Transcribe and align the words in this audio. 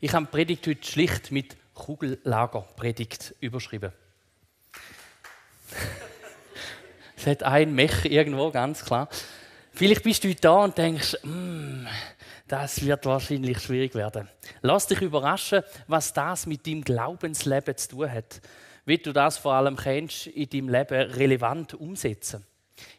Ich 0.00 0.12
habe 0.12 0.26
die 0.26 0.30
Predigt 0.30 0.66
heute 0.66 0.84
schlicht 0.86 1.30
mit 1.30 1.56
Kugellagerpredigt 1.74 3.34
überschrieben. 3.40 3.92
es 7.16 7.26
hat 7.26 7.42
ein 7.42 7.74
Mech 7.74 8.04
irgendwo, 8.04 8.50
ganz 8.50 8.84
klar. 8.84 9.08
Vielleicht 9.72 10.02
bist 10.02 10.24
du 10.24 10.28
heute 10.28 10.40
da 10.40 10.64
und 10.64 10.76
denkst, 10.76 11.16
mm, 11.22 11.86
das 12.46 12.84
wird 12.84 13.06
wahrscheinlich 13.06 13.60
schwierig 13.60 13.94
werden. 13.94 14.28
Lass 14.62 14.86
dich 14.86 15.00
überraschen, 15.00 15.62
was 15.86 16.12
das 16.12 16.46
mit 16.46 16.66
deinem 16.66 16.82
Glaubensleben 16.82 17.76
zu 17.76 17.88
tun 17.88 18.10
hat. 18.10 18.40
Wie 18.84 18.98
du 18.98 19.12
das 19.12 19.38
vor 19.38 19.54
allem 19.54 19.76
kennst, 19.76 20.26
in 20.26 20.48
deinem 20.48 20.68
Leben 20.68 21.10
relevant 21.12 21.74
umsetzen. 21.74 22.44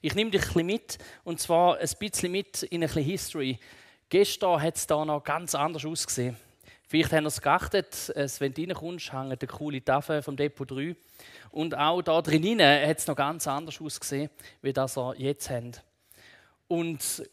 Ich 0.01 0.15
nehme 0.15 0.31
dich 0.31 0.41
ein 0.41 0.47
bisschen 0.47 0.65
mit, 0.65 0.97
und 1.23 1.39
zwar 1.39 1.77
ein 1.77 1.89
bisschen 1.99 2.31
mit 2.31 2.63
in 2.63 2.81
ein 2.81 2.87
bisschen 2.87 3.03
History. 3.03 3.59
Gestern 4.09 4.61
hat 4.61 4.77
es 4.77 4.87
da 4.87 5.03
noch 5.05 5.23
ganz 5.23 5.53
anders 5.55 5.85
ausgesehen. 5.85 6.37
Vielleicht 6.87 7.11
haben 7.13 7.23
wir 7.23 7.29
es 7.29 7.41
geachtet, 7.41 8.13
wenn 8.39 8.53
du 8.53 8.61
reinkommst, 8.61 9.11
hängt 9.11 9.31
eine 9.31 9.37
coole 9.37 9.83
Tafel 9.83 10.21
vom 10.21 10.35
Depot 10.35 10.69
3. 10.69 10.95
Und 11.51 11.75
auch 11.75 12.01
da 12.01 12.21
drinnen 12.21 12.87
hat 12.87 12.97
es 12.97 13.07
noch 13.07 13.15
ganz 13.15 13.47
anders 13.47 13.81
ausgesehen, 13.81 14.29
wie 14.61 14.73
das 14.73 14.95
wir 14.95 15.15
jetzt 15.17 15.49
haben. 15.49 15.71
Und 16.67 17.23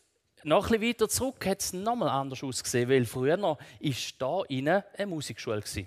noch 0.44 0.70
ein 0.70 0.80
bisschen 0.80 0.88
weiter 0.88 1.08
zurück 1.08 1.46
hat 1.46 1.60
es 1.60 1.72
nochmal 1.72 2.08
anders 2.08 2.42
ausgesehen, 2.42 2.88
weil 2.88 3.04
früher 3.04 3.40
war 3.40 3.58
innen 4.50 4.82
eine 4.96 5.06
Musikschule. 5.06 5.60
Gewesen. 5.60 5.86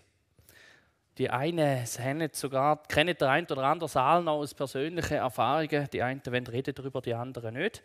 Die 1.18 1.30
einen 1.30 1.86
haben 1.86 2.30
sogar, 2.34 2.84
kennen 2.84 3.16
den 3.18 3.28
einen 3.28 3.48
oder 3.48 3.64
anderen 3.64 3.90
Saal 3.90 4.22
noch 4.22 4.36
aus 4.36 4.54
persönlichen 4.54 5.16
Erfahrungen. 5.16 5.90
Die 5.92 6.04
einen 6.04 6.22
wollen 6.26 6.48
reden 6.48 6.76
darüber, 6.76 7.02
die 7.02 7.14
anderen 7.14 7.56
nicht. 7.56 7.82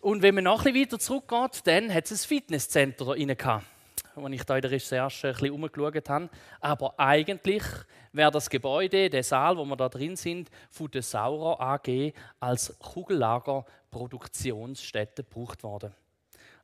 Und 0.00 0.22
wenn 0.22 0.34
man 0.34 0.44
noch 0.44 0.64
ein 0.64 0.72
bisschen 0.72 0.92
weiter 0.92 0.98
zurückgeht, 0.98 1.66
dann 1.66 1.92
hat 1.92 2.10
es 2.10 2.24
ein 2.24 2.28
Fitnesscenter 2.28 3.04
da 3.04 3.10
rein 3.10 3.36
gehabt, 3.36 3.66
wo 4.14 4.26
ich 4.28 4.42
da 4.44 4.56
in 4.56 4.62
der 4.62 4.70
Recherche 4.70 5.28
ein 5.28 5.34
bisschen 5.34 6.08
habe. 6.08 6.30
Aber 6.58 6.98
eigentlich 6.98 7.64
wäre 8.12 8.30
das 8.30 8.48
Gebäude, 8.48 9.10
der 9.10 9.22
Saal, 9.22 9.58
wo 9.58 9.64
wir 9.66 9.76
da 9.76 9.90
drin 9.90 10.16
sind, 10.16 10.48
von 10.70 10.90
der 10.90 11.02
Saurer 11.02 11.60
AG 11.60 12.14
als 12.40 12.78
Kugellager 12.78 13.66
Produktionsstätte 13.90 15.22
gebraucht 15.22 15.62
worden. 15.62 15.92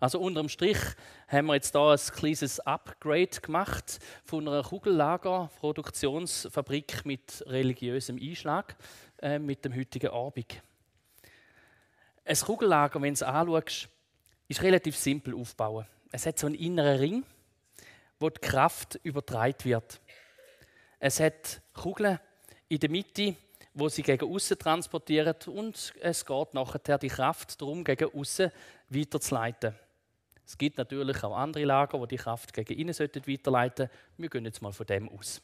Also 0.01 0.19
unterm 0.19 0.49
Strich 0.49 0.79
haben 1.29 1.49
wir 1.49 1.57
jetzt 1.57 1.75
da 1.75 1.93
ein 1.93 1.99
kleines 1.99 2.59
Upgrade 2.61 3.39
gemacht 3.43 3.99
von 4.25 4.49
einer 4.49 4.63
Kugellager-Produktionsfabrik 4.63 7.05
mit 7.05 7.45
religiösem 7.47 8.19
Einschlag 8.19 8.77
äh, 9.21 9.39
mit 9.39 9.63
dem 9.65 9.77
heutigen 9.77 10.09
Abend. 10.09 10.63
Ein 12.27 12.37
Kugellager, 12.37 13.01
wenn 13.01 13.15
du 13.15 13.19
es 13.19 13.23
anschaust, 13.23 13.89
ist 14.49 14.63
relativ 14.63 14.97
simpel 14.97 15.33
aufbauen. 15.35 15.87
Es 16.11 16.27
hat 16.27 16.41
so 16.41 16.49
einen 16.49 16.57
inneren 16.57 16.99
Ring, 16.99 17.25
wo 18.19 18.29
die 18.29 18.41
Kraft 18.41 18.99
übertragen 19.05 19.63
wird. 19.63 20.01
Es 20.99 21.21
hat 21.21 21.61
Kugeln 21.73 22.19
in 22.69 22.81
der 22.81 22.91
Mitte, 22.91 23.37
wo 23.75 23.89
sie 23.89 24.03
gegen 24.03 24.29
außen 24.29 24.59
transportieren 24.59 25.37
und 25.47 25.95
es 26.01 26.27
geht 26.27 26.55
nachher 26.55 26.99
die 26.99 27.09
Kraft 27.09 27.61
darum, 27.63 27.85
gegen 27.85 28.13
außen 28.13 28.51
weiterzuleiten. 28.89 29.77
Es 30.45 30.59
gibt 30.59 30.79
natürlich 30.79 31.23
auch 31.23 31.37
andere 31.37 31.65
Lager, 31.65 32.01
wo 32.01 32.07
die 32.07 32.17
Kraft 32.17 32.53
gegen 32.53 32.77
innen 32.77 32.95
weiterleiten 32.99 33.87
sollten. 33.87 33.91
Wir 34.17 34.31
gehen 34.31 34.45
jetzt 34.47 34.63
mal 34.63 34.73
von 34.73 34.87
dem 34.87 35.09
aus. 35.11 35.41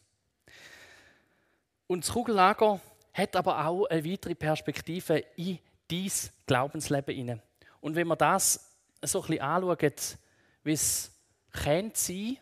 Und 1.86 2.05
das 2.05 2.12
Kugellager 2.12 2.80
hat 3.12 3.36
aber 3.36 3.66
auch 3.66 3.84
eine 3.86 4.05
weitere 4.05 4.34
Perspektive 4.34 5.19
in 5.36 5.60
dein 5.93 6.11
Glaubensleben 6.47 7.15
hinein. 7.15 7.43
Und 7.81 7.95
wenn 7.95 8.07
man 8.07 8.19
das 8.19 8.71
so 9.03 9.21
ein 9.21 9.27
bisschen 9.27 9.43
anschaut, 9.43 10.19
wie 10.65 10.73
es 10.73 11.12
könnte 11.53 11.99
sein, 11.99 12.39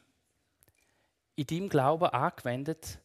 in 1.36 1.46
deinem 1.46 1.68
Glauben 1.68 2.06
angewendet, 2.06 2.98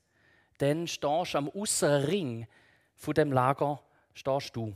dann 0.57 0.87
stehst 0.87 1.33
du 1.33 1.37
am 1.37 1.49
äußeren 1.49 2.03
Ring 2.03 2.47
von 2.95 3.13
dem 3.13 3.31
Lager 3.31 3.81
stehst 4.13 4.55
du. 4.55 4.75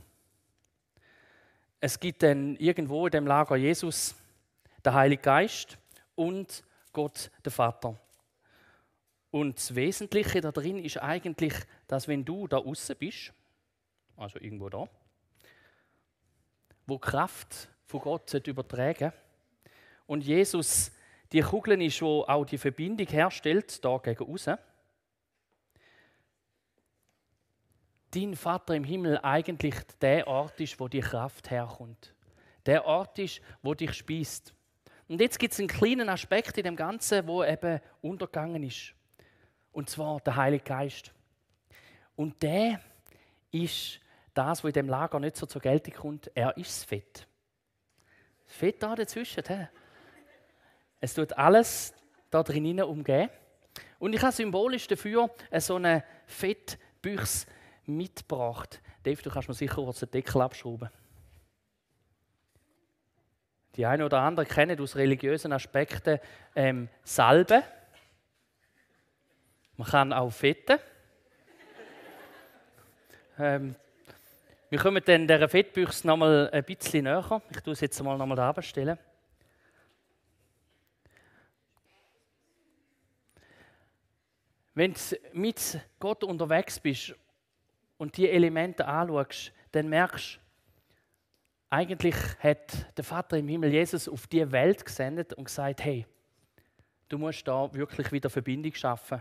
Es 1.80 1.98
gibt 1.98 2.22
dann 2.22 2.56
irgendwo 2.56 3.06
in 3.06 3.12
dem 3.12 3.26
Lager 3.26 3.56
Jesus, 3.56 4.14
der 4.84 4.94
Heilige 4.94 5.22
Geist 5.22 5.78
und 6.14 6.62
Gott, 6.92 7.30
der 7.44 7.52
Vater. 7.52 7.98
Und 9.30 9.56
das 9.56 9.74
Wesentliche 9.74 10.40
da 10.40 10.52
drin 10.52 10.78
ist 10.84 10.98
eigentlich, 10.98 11.54
dass 11.86 12.08
wenn 12.08 12.24
du 12.24 12.48
da 12.48 12.58
außen 12.58 12.96
bist, 12.96 13.32
also 14.16 14.38
irgendwo 14.38 14.68
da, 14.68 14.88
wo 16.90 16.98
Kraft 16.98 17.68
von 17.86 18.00
Gott 18.00 18.34
übertragen 18.46 19.12
und 20.06 20.24
Jesus 20.24 20.92
die 21.32 21.40
Kugel 21.40 21.80
ist, 21.80 22.02
wo 22.02 22.24
auch 22.24 22.44
die 22.44 22.58
Verbindung 22.58 23.06
herstellt, 23.06 23.84
da 23.84 23.98
gegen 23.98 24.24
außen. 24.24 24.58
Dein 28.10 28.34
Vater 28.34 28.74
im 28.74 28.82
Himmel 28.82 29.20
eigentlich 29.22 29.76
der 30.00 30.26
Ort 30.26 30.60
ist, 30.60 30.80
wo 30.80 30.88
die 30.88 31.00
Kraft 31.00 31.50
herkommt. 31.50 32.12
Der 32.66 32.84
Ort 32.84 33.20
ist, 33.20 33.40
wo 33.62 33.72
dich 33.74 33.94
speist. 33.94 34.52
Und 35.06 35.20
jetzt 35.20 35.38
gibt 35.38 35.52
es 35.52 35.60
einen 35.60 35.68
kleinen 35.68 36.08
Aspekt 36.08 36.58
in 36.58 36.64
dem 36.64 36.74
Ganzen, 36.74 37.26
wo 37.28 37.44
eben 37.44 37.80
untergegangen 38.02 38.64
ist. 38.64 38.94
Und 39.70 39.88
zwar 39.88 40.18
der 40.20 40.34
Heilige 40.34 40.64
Geist. 40.64 41.12
Und 42.16 42.42
der 42.42 42.80
ist 43.52 44.00
das, 44.34 44.62
was 44.62 44.68
in 44.68 44.74
dem 44.74 44.88
Lager 44.88 45.20
nicht 45.20 45.36
so 45.36 45.46
zur 45.46 45.60
Geltung 45.60 45.94
kommt, 45.94 46.30
er 46.34 46.56
ist 46.56 46.78
das 46.78 46.84
Fett. 46.84 47.26
Das 48.46 48.56
Fett 48.56 48.82
da 48.82 48.94
dazwischen. 48.94 49.44
He? 49.46 49.66
Es 51.00 51.14
tut 51.14 51.32
alles 51.32 51.94
da 52.30 52.42
drinnen 52.42 52.82
umgehen. 52.82 53.30
Und 53.98 54.12
ich 54.14 54.22
habe 54.22 54.32
symbolisch 54.32 54.86
dafür 54.86 55.30
so 55.58 55.76
eine 55.76 56.04
Fettbüchse 56.26 57.46
mitgebracht. 57.86 58.80
Dave, 59.02 59.20
du 59.22 59.30
kannst 59.30 59.48
mir 59.48 59.54
sicher 59.54 59.74
kurz 59.74 60.00
den 60.00 60.10
Deckel 60.10 60.40
abschrauben. 60.40 60.90
Die 63.76 63.86
einen 63.86 64.02
oder 64.02 64.20
anderen 64.20 64.48
kennen 64.48 64.80
aus 64.80 64.96
religiösen 64.96 65.52
Aspekten 65.52 66.18
ähm, 66.54 66.88
Salbe. 67.04 67.62
Man 69.76 69.88
kann 69.88 70.12
auch 70.12 70.30
fetten. 70.30 70.78
ähm, 73.38 73.76
wir 74.70 74.78
kommen 74.78 75.02
dann 75.04 75.26
dieser 75.26 75.48
Fettbüchse 75.48 76.06
noch 76.06 76.16
mal 76.16 76.48
ein 76.50 76.64
bisschen 76.64 77.04
näher. 77.04 77.42
Ich 77.50 77.60
tue 77.60 77.72
es 77.72 77.80
jetzt 77.80 78.00
mal 78.02 78.16
noch 78.16 78.26
mal 78.26 78.36
da 78.36 78.62
stellen. 78.62 78.96
Wenn 84.74 84.94
du 84.94 85.16
mit 85.32 85.80
Gott 85.98 86.22
unterwegs 86.22 86.78
bist 86.78 87.14
und 87.98 88.16
die 88.16 88.30
Elemente 88.30 88.86
anschaust, 88.86 89.52
dann 89.72 89.88
merkst 89.88 90.36
du, 90.36 90.40
eigentlich 91.70 92.14
hat 92.38 92.96
der 92.96 93.04
Vater 93.04 93.38
im 93.38 93.48
Himmel 93.48 93.72
Jesus 93.72 94.08
auf 94.08 94.28
die 94.28 94.50
Welt 94.52 94.84
gesendet 94.84 95.32
und 95.32 95.44
gesagt: 95.44 95.82
Hey, 95.82 96.06
du 97.08 97.18
musst 97.18 97.46
da 97.46 97.74
wirklich 97.74 98.12
wieder 98.12 98.30
Verbindung 98.30 98.74
schaffen. 98.74 99.20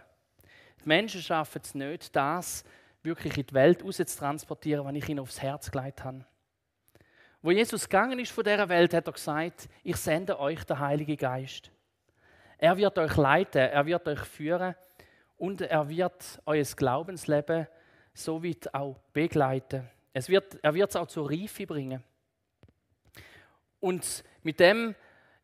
Die 0.84 0.88
Menschen 0.88 1.22
schaffen 1.22 1.62
es 1.64 1.74
nicht, 1.74 2.16
das 2.16 2.64
wirklich 3.04 3.38
in 3.38 3.46
die 3.46 3.54
Welt 3.54 3.84
raus 3.84 3.98
zu 3.98 4.06
transportieren, 4.06 4.86
was 4.86 4.96
ich 4.96 5.10
ihnen 5.10 5.20
aufs 5.20 5.42
Herz 5.42 5.72
gelegt 5.72 6.04
habe. 6.04 6.26
Wo 7.42 7.52
Jesus 7.52 7.88
gegangen 7.88 8.20
ist 8.20 8.32
von 8.32 8.44
dieser 8.44 8.68
Welt, 8.68 8.94
hat 8.94 9.08
er 9.08 9.14
gesagt, 9.14 9.70
ich 9.84 9.96
sende 9.96 10.40
euch 10.40 10.64
den 10.66 10.80
Heiligen 10.80 11.16
Geist. 11.16 11.72
Er 12.58 12.76
wird 12.76 12.98
euch 12.98 13.16
leiten, 13.16 13.62
er 13.62 13.86
wird 13.86 14.06
euch 14.08 14.20
führen 14.20 14.76
und 15.38 15.62
er 15.62 15.88
wird 15.88 16.42
euer 16.46 16.64
Glaubensleben 16.64 17.68
so 18.14 18.44
weit 18.44 18.74
auch 18.74 18.98
begleiten. 19.14 19.90
Es 20.12 20.28
wird, 20.28 20.60
er 20.62 20.74
wird 20.74 20.90
es 20.90 20.96
auch 20.98 21.08
zur 21.08 21.30
Reife 21.32 21.66
bringen. 21.66 22.04
Und 23.80 24.24
mit 24.44 24.60
dem 24.60 24.94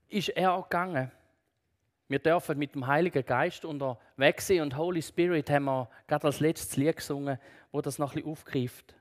ist 0.09 0.29
er 0.29 0.51
auch 0.51 0.67
gegangen. 0.67 1.11
Wir 2.07 2.19
dürfen 2.19 2.59
mit 2.59 2.75
dem 2.75 2.85
Heiligen 2.85 3.25
Geist 3.25 3.66
unterwegs 3.66 4.47
sein 4.47 4.61
und 4.61 4.78
Holy 4.78 5.02
Spirit 5.02 5.49
haben 5.49 5.66
wir 5.66 5.90
gerade 6.07 6.28
als 6.28 6.40
letztes 6.40 6.78
Lied 6.78 6.97
gesungen, 6.97 7.40
wo 7.72 7.81
das 7.81 7.97
noch 7.97 8.11
ein 8.11 8.16
bisschen 8.16 8.31
aufgreift. 8.31 8.96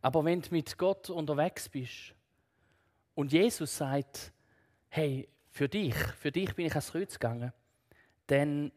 Aber 0.00 0.24
wenn 0.24 0.40
du 0.40 0.48
mit 0.52 0.78
Gott 0.78 1.10
unterwegs 1.10 1.68
bist 1.68 2.14
und 3.14 3.32
Jesus 3.32 3.76
sagt, 3.76 4.32
hey, 4.88 5.28
für 5.50 5.68
dich, 5.68 5.94
für 5.94 6.30
dich 6.30 6.54
bin 6.54 6.66
ich 6.66 6.72
ans 6.72 6.92
Kreuz 6.92 7.14
gegangen, 7.14 7.52
dann 8.28 8.70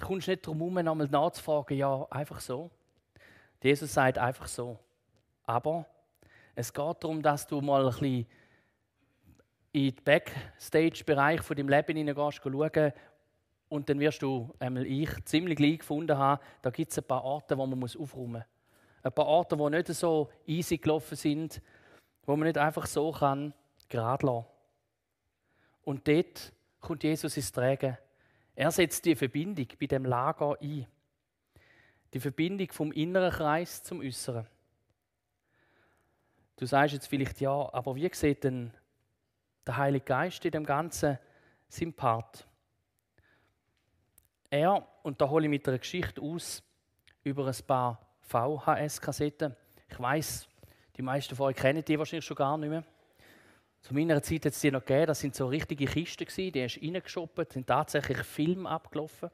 kommst 0.00 0.28
du 0.28 0.30
nicht 0.30 0.46
darum 0.46 0.58
herum, 0.58 0.84
nochmal 0.84 1.08
nachzufragen, 1.08 1.76
ja, 1.76 2.06
einfach 2.10 2.40
so. 2.40 2.70
Jesus 3.60 3.92
sagt 3.92 4.18
einfach 4.18 4.46
so. 4.46 4.78
Aber 5.44 5.86
es 6.54 6.72
geht 6.72 6.96
darum, 7.02 7.22
dass 7.22 7.46
du 7.46 7.60
mal 7.60 7.84
ein 7.84 7.90
bisschen 7.90 8.26
in 9.72 9.94
den 9.94 10.04
Backstage-Bereich 10.04 11.40
von 11.40 11.56
deinem 11.56 11.68
Leben 11.68 11.96
hineingehst, 11.96 12.42
schauen 12.42 12.92
und 13.68 13.88
dann 13.88 14.00
wirst 14.00 14.20
du, 14.20 14.54
einmal 14.58 14.86
ich, 14.86 15.08
ziemlich 15.24 15.56
gleich 15.56 15.78
gefunden 15.78 16.16
haben, 16.16 16.42
da 16.60 16.70
gibt 16.70 16.90
es 16.90 16.98
ein 16.98 17.04
paar 17.04 17.24
Orte, 17.24 17.56
wo 17.56 17.66
man 17.66 17.82
aufräumen 17.82 18.32
muss. 18.32 18.42
Ein 19.02 19.12
paar 19.12 19.26
Orte, 19.26 19.56
die 19.56 19.70
nicht 19.70 19.88
so 19.88 20.30
easy 20.46 20.76
gelaufen 20.76 21.16
sind, 21.16 21.62
wo 22.26 22.36
man 22.36 22.46
nicht 22.46 22.58
einfach 22.58 22.86
so 22.86 23.10
kann, 23.12 23.54
gerade 23.88 24.26
lassen. 24.26 24.46
Und 25.84 26.06
dort 26.06 26.52
kommt 26.80 27.02
Jesus 27.02 27.36
ins 27.36 27.50
Tragen. 27.50 27.96
Er 28.54 28.70
setzt 28.70 29.04
die 29.06 29.16
Verbindung 29.16 29.66
bei 29.80 29.86
dem 29.86 30.04
Lager 30.04 30.56
ein. 30.60 30.86
Die 32.12 32.20
Verbindung 32.20 32.70
vom 32.70 32.92
inneren 32.92 33.32
Kreis 33.32 33.82
zum 33.82 34.00
äußeren. 34.00 34.46
Du 36.56 36.66
sagst 36.66 36.92
jetzt 36.92 37.06
vielleicht 37.06 37.40
ja, 37.40 37.72
aber 37.72 37.96
wie 37.96 38.10
sieht 38.12 38.44
denn 38.44 38.72
der 39.66 39.76
Heilige 39.76 40.04
Geist 40.04 40.44
in 40.44 40.50
dem 40.50 40.64
Ganzen 40.64 41.18
sein 41.68 41.92
Part? 41.92 42.46
Er, 44.50 44.86
und 45.02 45.20
da 45.20 45.28
hole 45.28 45.44
ich 45.44 45.50
mit 45.50 45.66
einer 45.66 45.78
Geschichte 45.78 46.20
aus, 46.20 46.62
über 47.24 47.46
ein 47.46 47.66
paar 47.66 48.00
VHS-Kassetten. 48.20 49.56
Ich 49.88 49.98
weiß, 49.98 50.48
die 50.96 51.02
meisten 51.02 51.34
von 51.34 51.46
euch 51.46 51.56
kennen 51.56 51.84
die 51.84 51.98
wahrscheinlich 51.98 52.24
schon 52.24 52.36
gar 52.36 52.58
nicht 52.58 52.68
mehr. 52.68 52.84
Zu 53.80 53.94
meiner 53.94 54.22
Zeit 54.22 54.44
hat 54.44 54.52
es 54.52 54.60
die 54.60 54.70
noch 54.70 54.84
gegeben, 54.84 55.06
das 55.06 55.20
sind 55.20 55.34
so 55.34 55.46
richtige 55.46 55.86
Kisten, 55.86 56.24
gewesen, 56.24 56.52
die 56.52 56.62
hast 56.62 56.76
du 56.76 56.80
reingeschoppt, 56.80 57.52
sind 57.52 57.66
tatsächlich 57.66 58.18
Filme 58.18 58.68
abgelaufen. 58.68 59.30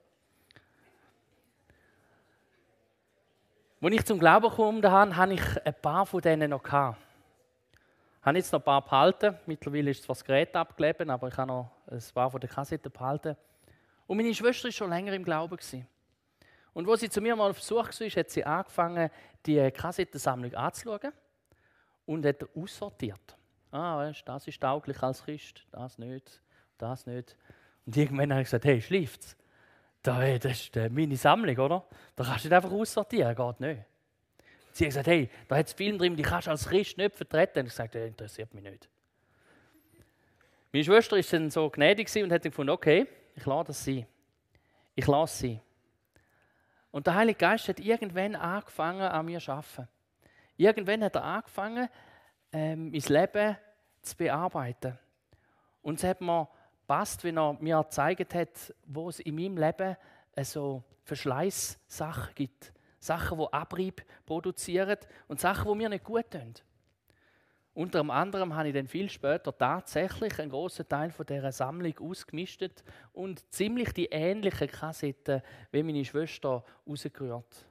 Als 3.81 3.94
ich 3.94 4.04
zum 4.04 4.19
Glauben 4.19 4.48
gekommen 4.48 4.82
habe, 4.90 5.16
habe 5.16 5.34
ich 5.34 5.66
ein 5.66 5.74
paar 5.81 6.06
von 6.06 6.20
denen 6.20 6.50
noch 6.50 6.62
gehabt. 6.62 6.98
Ich 8.20 8.26
habe 8.26 8.38
jetzt 8.38 8.53
noch 8.53 8.61
ein 8.61 8.65
paar 8.65 8.82
behalten. 8.85 9.38
Mittlerweile 9.47 9.91
ist 9.91 10.03
zwar 10.03 10.15
das 10.15 10.25
Gerät 10.25 10.55
abgelebt, 10.55 11.09
aber 11.09 11.29
ich 11.29 11.37
habe 11.37 11.49
noch 11.49 11.70
ein 11.91 12.03
paar 12.12 12.31
von 12.31 12.41
den 12.41 12.50
Kassetten 12.50 12.91
behalten. 12.91 13.37
Und 14.06 14.17
meine 14.17 14.35
Schwester 14.35 14.65
war 14.65 14.73
schon 14.73 14.91
länger 14.91 15.12
im 15.12 15.25
Glauben. 15.25 15.56
Gewesen. 15.56 15.87
Und 16.73 16.87
wo 16.87 16.97
sie 16.97 17.11
zu 17.11 17.20
mir 17.20 17.35
mal 17.35 17.50
auf 17.50 17.56
Besuch 17.56 17.88
war, 17.88 18.09
hat 18.09 18.31
sie 18.31 18.44
angefangen, 18.44 19.11
die 19.47 19.70
Kassettensammlung 19.70 20.55
anzuschauen 20.55 21.12
und 22.06 22.25
hat 22.25 22.44
aussortiert. 22.56 23.37
Ah, 23.70 23.99
weißt, 23.99 24.23
das 24.26 24.47
ist 24.47 24.61
tauglich 24.61 25.03
als 25.03 25.25
Christ, 25.25 25.67
das 25.70 25.99
nicht, 25.99 26.41
das 26.79 27.06
nicht. 27.06 27.37
Und 27.85 27.97
irgendwann 27.97 28.31
habe 28.31 28.43
ich 28.43 28.47
gesagt, 28.47 28.65
hey, 28.65 28.81
schläft's? 28.81 29.37
Das 30.03 30.44
ist 30.44 30.76
meine 30.91 31.17
Sammlung, 31.17 31.59
oder? 31.59 31.85
Da 32.17 32.25
kannst 32.25 32.44
du 32.44 32.49
nicht 32.49 32.56
einfach 32.56 32.70
aussortieren, 32.70 33.35
geht 33.35 33.61
nicht. 33.61 33.82
Sie 34.78 34.84
hat 34.84 34.90
gesagt, 34.90 35.08
hey, 35.08 35.28
da 35.48 35.56
hat 35.56 35.66
es 35.66 35.72
Film 35.72 35.98
drin, 35.98 36.14
die 36.14 36.22
kannst 36.22 36.46
du 36.46 36.52
als 36.52 36.69
Christ 36.69 36.96
nicht 36.98 37.16
vertreten. 37.16 37.58
Und 37.58 37.66
ich 37.66 37.72
sagte, 37.72 37.98
das 37.98 38.06
interessiert 38.06 38.54
mich 38.54 38.62
nicht. 38.62 38.88
Meine 40.72 40.84
Schwester 40.84 41.16
war 41.16 41.22
dann 41.28 41.50
so 41.50 41.69
gnädig 41.69 42.14
und 42.22 42.30
hat 42.30 42.44
gefunden, 42.44 42.70
okay, 42.70 43.08
ich 43.34 43.44
lasse 43.44 43.66
das 43.66 43.84
sein. 43.84 44.06
Ich 44.94 45.04
lasse 45.08 45.36
sie. 45.36 45.60
Und 46.92 47.08
der 47.08 47.16
Heilige 47.16 47.38
Geist 47.38 47.66
hat 47.66 47.80
irgendwann 47.80 48.36
angefangen, 48.36 49.00
an 49.00 49.26
mir 49.26 49.40
zu 49.40 49.50
arbeiten. 49.50 49.88
Irgendwann 50.56 51.02
hat 51.02 51.16
er 51.16 51.24
angefangen, 51.24 51.88
ähm, 52.52 52.92
mein 52.92 53.00
Leben 53.00 53.56
zu 54.02 54.16
bearbeiten. 54.16 54.96
Und 55.82 55.98
es 55.98 56.04
hat 56.04 56.20
mir 56.20 56.48
passt, 56.86 57.24
wenn 57.24 57.36
er 57.36 57.54
mir 57.54 57.82
gezeigt 57.82 58.32
hat, 58.32 58.72
wo 58.86 59.08
es 59.08 59.19
in 59.19 59.34
meinem 59.34 59.56
Leben 59.56 59.96
so 60.42 60.84
Verschleißsachen 61.02 62.32
gibt. 62.36 62.72
Sachen, 62.98 63.38
die 63.38 63.52
Abrieb 63.52 64.04
produzieren 64.26 64.98
und 65.28 65.40
Sachen, 65.40 65.70
die 65.72 65.78
mir 65.78 65.88
nicht 65.88 66.04
gut 66.04 66.30
tun. 66.30 66.54
Unter 67.78 68.00
anderem 68.10 68.56
habe 68.56 68.68
ich 68.68 68.74
dann 68.74 68.88
viel 68.88 69.08
später 69.08 69.56
tatsächlich 69.56 70.36
einen 70.40 70.50
großen 70.50 70.88
Teil 70.88 71.12
von 71.12 71.24
dieser 71.24 71.52
Sammlung 71.52 71.96
ausgemistet 72.00 72.82
und 73.12 73.48
ziemlich 73.52 73.92
die 73.92 74.06
ähnlichen 74.06 74.66
Kassetten 74.66 75.42
wie 75.70 75.84
meine 75.84 76.04
Schwester 76.04 76.64
rausgerührt. 76.88 77.66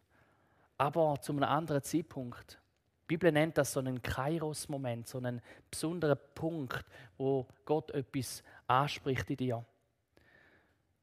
Aber 0.78 1.20
zu 1.20 1.34
einem 1.34 1.44
anderen 1.44 1.84
Zeitpunkt. 1.84 2.58
Die 3.04 3.16
Bibel 3.16 3.34
nennt 3.34 3.58
das 3.58 3.74
so 3.74 3.82
einen 3.82 4.02
Kairos-Moment, 4.02 5.10
so 5.10 5.18
einen 5.18 5.42
besonderen 5.70 6.18
Punkt, 6.34 6.86
wo 7.18 7.46
Gott 7.66 7.92
etwas 7.92 8.44
anspricht 8.66 9.30
in 9.30 9.36
dir. 9.38 9.66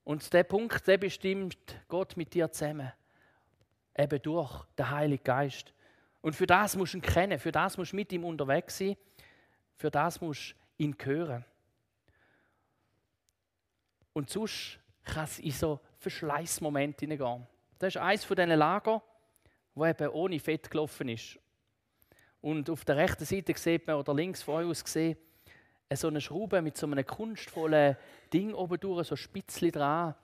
Und 0.05 0.33
der 0.33 0.45
Punkt, 0.45 0.87
der 0.87 0.97
bestimmt 0.97 1.59
Gott 1.89 2.17
mit 2.17 2.33
dir 2.33 2.51
zusammen. 2.51 2.91
Eben 3.97 4.23
durch 4.23 4.65
den 4.79 4.91
Heiligen 4.91 5.25
Geist. 5.25 5.73
Und 6.21 6.35
für 6.35 6.47
das 6.47 6.77
musst 6.77 6.95
du 6.95 6.99
ihn 6.99 7.03
kennen, 7.03 7.39
für 7.39 7.53
das 7.53 7.77
musst 7.77 7.93
du 7.93 7.97
mit 7.97 8.13
ihm 8.13 8.25
unterwegs 8.25 8.79
sein, 8.79 8.97
für 9.77 9.91
das 9.91 10.21
musst 10.21 10.55
du 10.79 10.85
ihn 10.85 10.97
hören. 11.03 11.45
Und 14.13 14.31
sonst 14.31 14.79
kann 15.05 15.25
es 15.25 15.39
in 15.39 15.53
so 15.53 15.81
Verschleißmomente 15.99 17.01
hineingehen. 17.01 17.47
Das 17.79 17.95
ist 17.95 18.01
eines 18.01 18.25
von 18.25 18.37
diesen 18.37 18.51
Lager, 18.51 19.03
wo 19.75 19.85
eben 19.85 20.09
ohne 20.09 20.41
Fett 20.41 20.71
gelaufen 20.71 21.09
ist. 21.09 21.39
Und 22.41 22.71
auf 22.71 22.85
der 22.85 22.97
rechten 22.97 23.25
Seite 23.25 23.55
sieht 23.57 23.87
man, 23.87 23.97
oder 23.97 24.15
links 24.15 24.43
von 24.43 24.57
euch 24.57 24.71
aus 24.71 24.85
gesehen, 24.85 25.17
so 25.93 26.09
eine 26.09 26.21
Schraube 26.21 26.61
mit 26.63 26.77
so 26.77 26.87
einem 26.87 27.07
kunstvollen 27.07 27.97
Ding 28.33 28.53
oben 28.55 28.81
durch, 28.81 29.09
so 29.09 29.17
Spitzli 29.17 29.71
dran. 29.71 30.15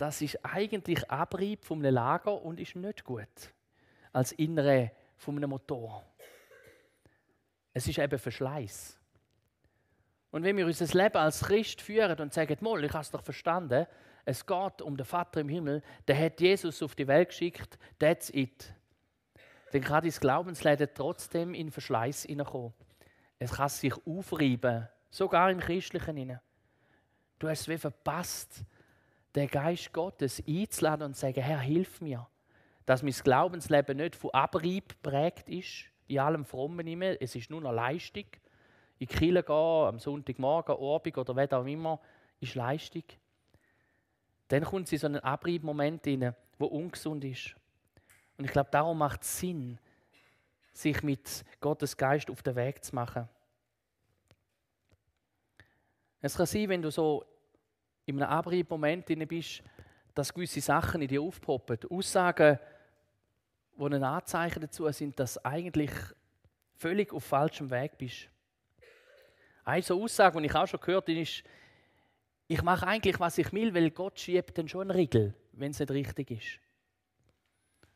Das 0.00 0.22
ist 0.22 0.42
eigentlich 0.42 1.10
Abrieb 1.10 1.62
von 1.62 1.78
einem 1.80 1.94
Lager 1.94 2.40
und 2.40 2.58
ist 2.58 2.74
nicht 2.74 3.04
gut 3.04 3.52
als 4.14 4.32
Innere 4.32 4.92
von 5.14 5.36
einem 5.36 5.50
Motor. 5.50 6.02
Es 7.74 7.86
ist 7.86 7.98
eben 7.98 8.18
Verschleiß. 8.18 8.98
Und 10.30 10.42
wenn 10.42 10.56
wir 10.56 10.64
unser 10.64 10.86
Leben 10.86 11.18
als 11.18 11.42
Christ 11.42 11.82
führen 11.82 12.18
und 12.18 12.32
sagen, 12.32 12.56
Moll, 12.60 12.82
ich 12.82 12.92
habe 12.92 13.02
es 13.02 13.10
doch 13.10 13.22
verstanden, 13.22 13.86
es 14.24 14.46
geht 14.46 14.80
um 14.80 14.96
den 14.96 15.04
Vater 15.04 15.40
im 15.40 15.50
Himmel, 15.50 15.82
der 16.08 16.18
hat 16.18 16.40
Jesus 16.40 16.82
auf 16.82 16.94
die 16.94 17.06
Welt 17.06 17.28
geschickt, 17.28 17.78
that's 17.98 18.30
it 18.30 18.74
dann 19.72 19.82
kann 19.82 20.02
dein 20.02 20.10
Glaubensleben 20.10 20.88
trotzdem 20.94 21.52
in 21.52 21.70
Verschleiß 21.70 22.24
hineinkommen. 22.24 22.72
Es 23.38 23.52
kann 23.52 23.68
sich 23.68 23.94
aufreiben, 24.06 24.88
sogar 25.10 25.50
im 25.50 25.60
Christlichen 25.60 26.16
hinein. 26.16 26.40
Du 27.38 27.48
hast 27.48 27.60
es 27.60 27.68
wie 27.68 27.78
verpasst, 27.78 28.64
den 29.34 29.48
Geist 29.48 29.92
Gottes 29.92 30.42
einzuladen 30.46 31.06
und 31.06 31.14
zu 31.14 31.20
sagen, 31.20 31.42
Herr, 31.42 31.60
hilf 31.60 32.00
mir, 32.00 32.26
dass 32.86 33.02
mein 33.02 33.12
Glaubensleben 33.12 33.98
nicht 33.98 34.16
von 34.16 34.30
Abrieb 34.30 35.00
prägt 35.02 35.48
ist, 35.48 35.84
in 36.08 36.18
allem 36.18 36.44
Frommen 36.44 36.86
immer. 36.86 37.20
Es 37.20 37.36
ist 37.36 37.50
nur 37.50 37.60
eine 37.60 37.74
Leistung. 37.74 38.24
In 38.98 39.06
die 39.06 39.16
gehen, 39.16 39.46
am 39.46 39.98
Sonntagmorgen, 39.98 40.76
Abend 40.76 41.16
oder 41.16 41.36
was 41.36 41.52
auch 41.52 41.64
immer, 41.64 42.00
ist 42.40 42.54
Leistung. 42.54 43.04
Dann 44.48 44.64
kommt 44.64 44.88
sie 44.88 44.96
in 44.96 45.00
so 45.00 45.06
einen 45.06 45.20
Abriebmoment 45.20 46.04
hinein, 46.04 46.34
wo 46.58 46.66
ungesund 46.66 47.24
ist. 47.24 47.54
Und 48.36 48.46
ich 48.46 48.50
glaube, 48.50 48.70
darum 48.72 48.98
macht 48.98 49.22
es 49.22 49.38
Sinn, 49.38 49.78
sich 50.72 51.02
mit 51.02 51.44
Gottes 51.60 51.96
Geist 51.96 52.30
auf 52.30 52.42
den 52.42 52.56
Weg 52.56 52.82
zu 52.84 52.94
machen. 52.94 53.28
Es 56.20 56.36
kann 56.36 56.46
sein, 56.46 56.68
wenn 56.68 56.82
du 56.82 56.90
so 56.90 57.24
in 58.06 58.20
einem 58.20 58.30
Abriebmoment 58.30 59.06
bist, 59.28 59.62
dass 60.14 60.34
gewisse 60.34 60.60
Sachen 60.60 61.02
in 61.02 61.08
dir 61.08 61.22
aufpoppen. 61.22 61.78
Aussagen, 61.90 62.58
die 63.76 63.84
ein 63.84 64.02
Anzeichen 64.02 64.60
dazu 64.60 64.90
sind, 64.90 65.18
dass 65.18 65.34
du 65.34 65.44
eigentlich 65.44 65.92
völlig 66.74 67.12
auf 67.12 67.24
falschem 67.24 67.70
Weg 67.70 67.96
bist. 67.98 68.28
Eine 69.64 69.82
so 69.82 70.02
Aussage, 70.02 70.40
die 70.40 70.46
ich 70.46 70.54
auch 70.54 70.66
schon 70.66 70.80
gehört 70.80 71.08
habe, 71.08 71.20
ist, 71.20 71.44
ich 72.48 72.62
mache 72.62 72.86
eigentlich, 72.86 73.20
was 73.20 73.38
ich 73.38 73.52
will, 73.52 73.72
weil 73.74 73.90
Gott 73.90 74.18
schiebt 74.18 74.58
dann 74.58 74.66
schon 74.66 74.82
einen 74.82 74.90
Riegel, 74.90 75.34
wenn 75.52 75.70
es 75.70 75.78
nicht 75.78 75.92
richtig 75.92 76.30
ist. 76.32 76.58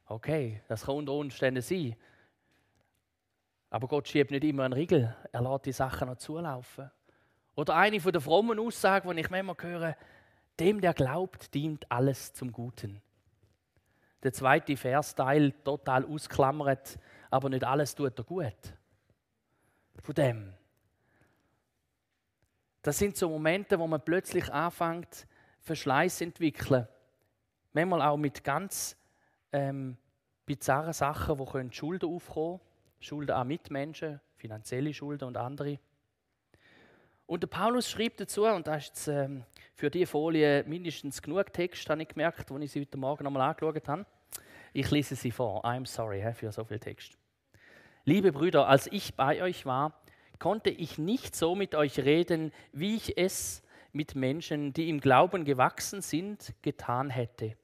Okay, 0.07 0.62
das 0.69 0.85
kann 0.85 0.97
unter 0.97 1.12
Umständen 1.12 1.62
sein. 1.62 1.97
Aber 3.71 3.88
Gott 3.88 4.07
schiebt 4.07 4.31
nicht 4.31 4.45
immer 4.45 4.64
einen 4.64 4.75
Riegel. 4.75 5.17
Er 5.33 5.43
lässt 5.43 5.67
die 5.67 5.73
Sachen 5.73 6.09
noch 6.09 6.19
zulaufen. 6.19 6.90
Oder 7.57 7.77
eine 7.77 8.01
von 8.01 8.13
der 8.13 8.21
frommen 8.21 8.59
Aussagen, 8.59 9.15
die 9.15 9.21
ich 9.21 9.31
manchmal 9.31 9.57
höre, 9.61 9.97
dem, 10.59 10.81
der 10.81 10.95
glaubt, 10.95 11.53
dient 11.55 11.91
alles 11.91 12.33
zum 12.33 12.53
Guten. 12.53 13.01
Der 14.23 14.33
zweite 14.33 14.77
Versteil 14.77 15.53
total 15.65 16.05
ausklammert, 16.05 16.99
aber 17.31 17.49
nicht 17.49 17.65
alles 17.65 17.95
tut 17.95 18.19
er 18.19 18.25
gut. 18.25 18.75
Von 20.01 20.15
dem. 20.15 20.55
Das 22.83 22.99
sind 22.99 23.17
so 23.17 23.29
Momente, 23.29 23.79
wo 23.79 23.87
man 23.87 24.01
plötzlich 24.01 24.53
anfängt, 24.53 25.27
Verschleiß 25.61 26.21
entwickeln. 26.21 26.87
Manchmal 27.73 28.03
auch 28.03 28.17
mit 28.17 28.45
ganz 28.45 28.97
ähm, 29.53 29.97
bizarre 30.45 30.93
Sachen, 30.93 31.39
wo 31.39 31.47
können 31.47 31.73
Schulden 31.73 32.15
aufkommen 32.15 32.61
Schulden 33.05 33.33
an 33.33 33.47
Mitmenschen, 33.47 34.21
finanzielle 34.37 34.95
Schulden 34.95 35.25
und 35.29 35.37
andere. 35.37 35.79
Und 37.26 37.43
der 37.43 37.49
Paulus 37.49 37.88
schreibt 37.88 38.21
dazu, 38.21 38.45
und 38.45 38.66
das 38.66 38.85
ist 38.85 38.88
jetzt, 38.88 39.09
ähm, 39.09 39.45
für 39.75 39.90
diese 39.90 40.07
Folie 40.07 40.62
mindestens 40.64 41.23
genug 41.23 41.52
Text, 41.52 41.88
habe 41.88 42.02
ich 42.02 42.09
gemerkt, 42.09 42.50
als 42.50 42.62
ich 42.62 42.73
sie 42.73 42.81
heute 42.83 42.99
Morgen 42.99 43.25
nochmal 43.25 43.49
angeschaut 43.49 43.88
habe. 43.88 44.07
Ich 44.73 44.90
lese 44.90 45.16
sie 45.16 45.31
vor. 45.31 45.64
I'm 45.64 45.87
sorry 45.87 46.33
für 46.35 46.52
so 46.52 46.64
viel 46.64 46.78
Text. 46.78 47.16
Liebe 48.04 48.33
Brüder, 48.33 48.69
als 48.69 48.87
ich 48.88 49.14
bei 49.14 49.43
euch 49.43 49.64
war, 49.64 49.95
konnte 50.38 50.69
ich 50.69 50.99
nicht 50.99 51.35
so 51.35 51.54
mit 51.54 51.75
euch 51.75 51.99
reden, 52.00 52.52
wie 52.73 52.97
ich 52.97 53.16
es 53.16 53.62
mit 53.93 54.14
Menschen, 54.14 54.73
die 54.73 54.90
im 54.90 55.00
Glauben 55.00 55.45
gewachsen 55.45 56.02
sind, 56.02 56.52
getan 56.61 57.09
hätte. 57.09 57.57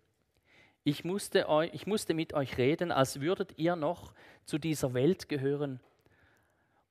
Ich 0.84 1.04
musste, 1.04 1.48
euch, 1.48 1.74
ich 1.74 1.86
musste 1.86 2.14
mit 2.14 2.32
euch 2.32 2.56
reden, 2.56 2.90
als 2.90 3.20
würdet 3.20 3.58
ihr 3.58 3.76
noch 3.76 4.14
zu 4.46 4.58
dieser 4.58 4.94
Welt 4.94 5.28
gehören 5.28 5.80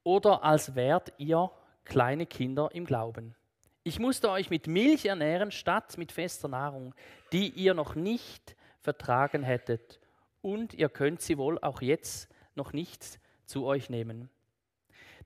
oder 0.04 0.44
als 0.44 0.76
wärt 0.76 1.14
ihr 1.18 1.50
kleine 1.86 2.26
Kinder 2.26 2.70
im 2.74 2.86
Glauben. 2.86 3.36
Ich 3.84 4.00
musste 4.00 4.30
euch 4.30 4.50
mit 4.50 4.68
Milch 4.68 5.06
ernähren 5.06 5.52
statt 5.52 5.98
mit 5.98 6.12
fester 6.12 6.48
Nahrung, 6.48 6.94
die 7.32 7.50
ihr 7.50 7.74
noch 7.74 7.96
nicht 7.96 8.56
vertragen 8.82 9.44
hättet. 9.44 10.00
Und 10.42 10.74
ihr 10.74 10.90
könnt 10.90 11.22
sie 11.22 11.38
wohl 11.38 11.58
auch 11.60 11.82
jetzt 11.82 12.30
noch 12.56 12.74
nicht 12.74 13.20
zu 13.46 13.66
euch 13.66 13.90
nehmen. 13.90 14.30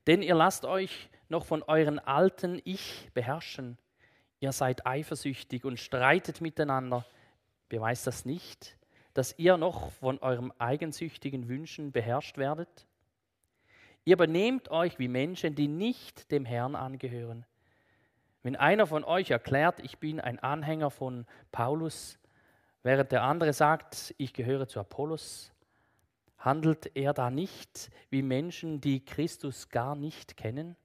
Denn 0.06 0.22
ihr 0.22 0.34
lasst 0.34 0.64
euch 0.64 1.08
noch 1.28 1.44
von 1.44 1.62
euren 1.62 1.98
alten 1.98 2.60
Ich 2.64 3.10
beherrschen. 3.14 3.78
Ihr 4.40 4.52
seid 4.52 4.86
eifersüchtig 4.86 5.64
und 5.64 5.78
streitet 5.78 6.40
miteinander. 6.40 7.04
Beweist 7.68 8.06
das 8.06 8.24
nicht, 8.24 8.76
dass 9.14 9.38
ihr 9.38 9.56
noch 9.56 9.90
von 9.92 10.18
eurem 10.18 10.52
eigensüchtigen 10.58 11.48
Wünschen 11.48 11.92
beherrscht 11.92 12.36
werdet? 12.36 12.86
Ihr 14.04 14.16
benehmt 14.16 14.70
euch 14.70 14.98
wie 14.98 15.08
Menschen, 15.08 15.54
die 15.54 15.68
nicht 15.68 16.30
dem 16.30 16.44
Herrn 16.44 16.74
angehören. 16.76 17.46
Wenn 18.42 18.56
einer 18.56 18.86
von 18.86 19.04
euch 19.04 19.30
erklärt, 19.30 19.80
ich 19.80 19.98
bin 19.98 20.20
ein 20.20 20.38
Anhänger 20.38 20.90
von 20.90 21.26
Paulus, 21.50 22.18
während 22.82 23.12
der 23.12 23.22
andere 23.22 23.54
sagt, 23.54 24.14
ich 24.18 24.34
gehöre 24.34 24.68
zu 24.68 24.78
Apollos, 24.78 25.52
handelt 26.36 26.94
er 26.94 27.14
da 27.14 27.30
nicht 27.30 27.90
wie 28.10 28.20
Menschen, 28.20 28.82
die 28.82 29.02
Christus 29.02 29.70
gar 29.70 29.94
nicht 29.94 30.36
kennen? 30.36 30.76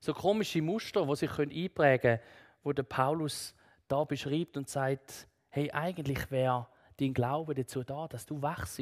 So 0.00 0.14
komische 0.14 0.62
Muster, 0.62 1.06
wo 1.06 1.14
sich 1.14 1.38
einprägen 1.38 2.00
können, 2.00 2.20
wo 2.62 2.72
der 2.72 2.84
Paulus 2.84 3.54
da 3.88 4.04
beschreibt 4.04 4.56
und 4.56 4.70
sagt, 4.70 5.28
hey, 5.50 5.70
eigentlich 5.70 6.30
wäre 6.30 6.66
dein 6.98 7.12
Glaube 7.12 7.54
dazu 7.54 7.84
da, 7.84 8.08
dass 8.08 8.24
du 8.24 8.40
wachst, 8.40 8.80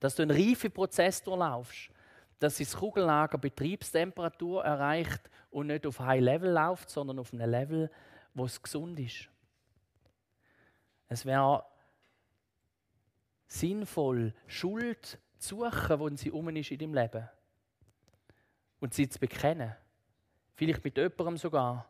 dass 0.00 0.14
du 0.14 0.22
einen 0.22 0.30
reifen 0.30 0.70
Prozess 0.70 1.22
durchlaufst, 1.22 1.90
dass 2.38 2.58
das 2.58 2.76
Kugellager 2.76 3.38
Betriebstemperatur 3.38 4.64
erreicht 4.64 5.28
und 5.50 5.68
nicht 5.68 5.86
auf 5.86 5.98
High 6.00 6.20
Level 6.20 6.52
läuft, 6.52 6.90
sondern 6.90 7.18
auf 7.18 7.32
einem 7.32 7.50
Level, 7.50 7.90
wo 8.34 8.44
es 8.44 8.62
gesund 8.62 8.98
ist. 9.00 9.28
Es 11.08 11.24
wäre 11.24 11.64
sinnvoll, 13.46 14.34
Schuld 14.46 15.18
zu 15.38 15.64
suchen, 15.64 15.98
wo 15.98 16.08
sie 16.14 16.30
um 16.30 16.48
ist 16.50 16.70
in 16.70 16.78
deinem 16.78 16.94
Leben. 16.94 17.28
Und 18.80 18.94
sie 18.94 19.08
zu 19.08 19.18
bekennen. 19.18 19.74
Vielleicht 20.54 20.84
mit 20.84 20.96
jemandem 20.96 21.36
sogar. 21.36 21.88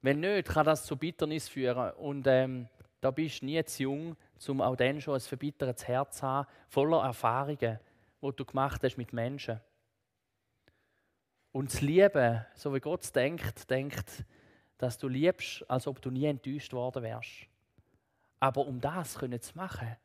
Wenn 0.00 0.20
nicht, 0.20 0.48
kann 0.48 0.66
das 0.66 0.84
zu 0.84 0.96
Bitternis 0.96 1.48
führen. 1.48 1.92
Und 1.94 2.26
ähm, 2.26 2.68
da 3.04 3.10
bist 3.10 3.42
du 3.42 3.44
nie 3.44 3.62
zu 3.64 3.82
jung, 3.82 4.16
um 4.48 4.62
auch 4.62 4.76
dann 4.76 4.98
schon 4.98 5.12
ein 5.12 5.20
verbittertes 5.20 5.86
Herz 5.86 6.16
zu 6.16 6.26
haben, 6.26 6.48
voller 6.68 7.04
Erfahrungen, 7.04 7.78
die 8.22 8.32
du 8.34 8.44
gemacht 8.46 8.82
hast 8.82 8.96
mit 8.96 9.12
Menschen. 9.12 9.60
Und 11.52 11.70
das 11.70 11.82
Lieben, 11.82 12.46
so 12.54 12.72
wie 12.72 12.80
Gott 12.80 13.02
es 13.02 13.12
denkt, 13.12 13.68
denkt, 13.68 14.24
dass 14.78 14.96
du 14.96 15.08
liebst, 15.08 15.68
als 15.68 15.86
ob 15.86 16.00
du 16.00 16.10
nie 16.10 16.24
enttäuscht 16.24 16.72
worden 16.72 17.02
wärst. 17.02 17.46
Aber 18.40 18.66
um 18.66 18.80
das 18.80 19.12
zu 19.12 19.28
machen, 19.52 19.96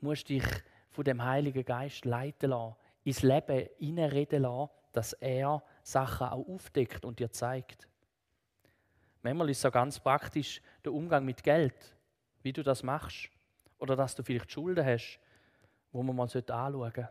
musst 0.00 0.28
du 0.28 0.34
dich 0.34 0.44
von 0.90 1.04
dem 1.04 1.24
Heiligen 1.24 1.64
Geist 1.64 2.04
leiten 2.04 2.50
lassen, 2.50 2.76
ins 3.02 3.22
Leben 3.22 3.66
hineinreden 3.78 4.42
lassen, 4.42 4.70
dass 4.92 5.14
er 5.14 5.62
Sachen 5.82 6.26
auch 6.26 6.46
aufdeckt 6.46 7.06
und 7.06 7.18
dir 7.18 7.32
zeigt. 7.32 7.88
Manchmal 9.22 9.48
ist 9.48 9.64
auch 9.64 9.72
ganz 9.72 9.98
praktisch 9.98 10.60
der 10.84 10.92
Umgang 10.92 11.24
mit 11.24 11.42
Geld, 11.42 11.95
wie 12.46 12.52
du 12.52 12.62
das 12.62 12.84
machst. 12.84 13.28
Oder 13.78 13.96
dass 13.96 14.14
du 14.14 14.22
vielleicht 14.22 14.52
Schulden 14.52 14.86
hast, 14.86 15.18
wo 15.90 16.02
man 16.04 16.14
mal 16.14 16.22
anschauen 16.22 16.72
sollte. 16.72 17.08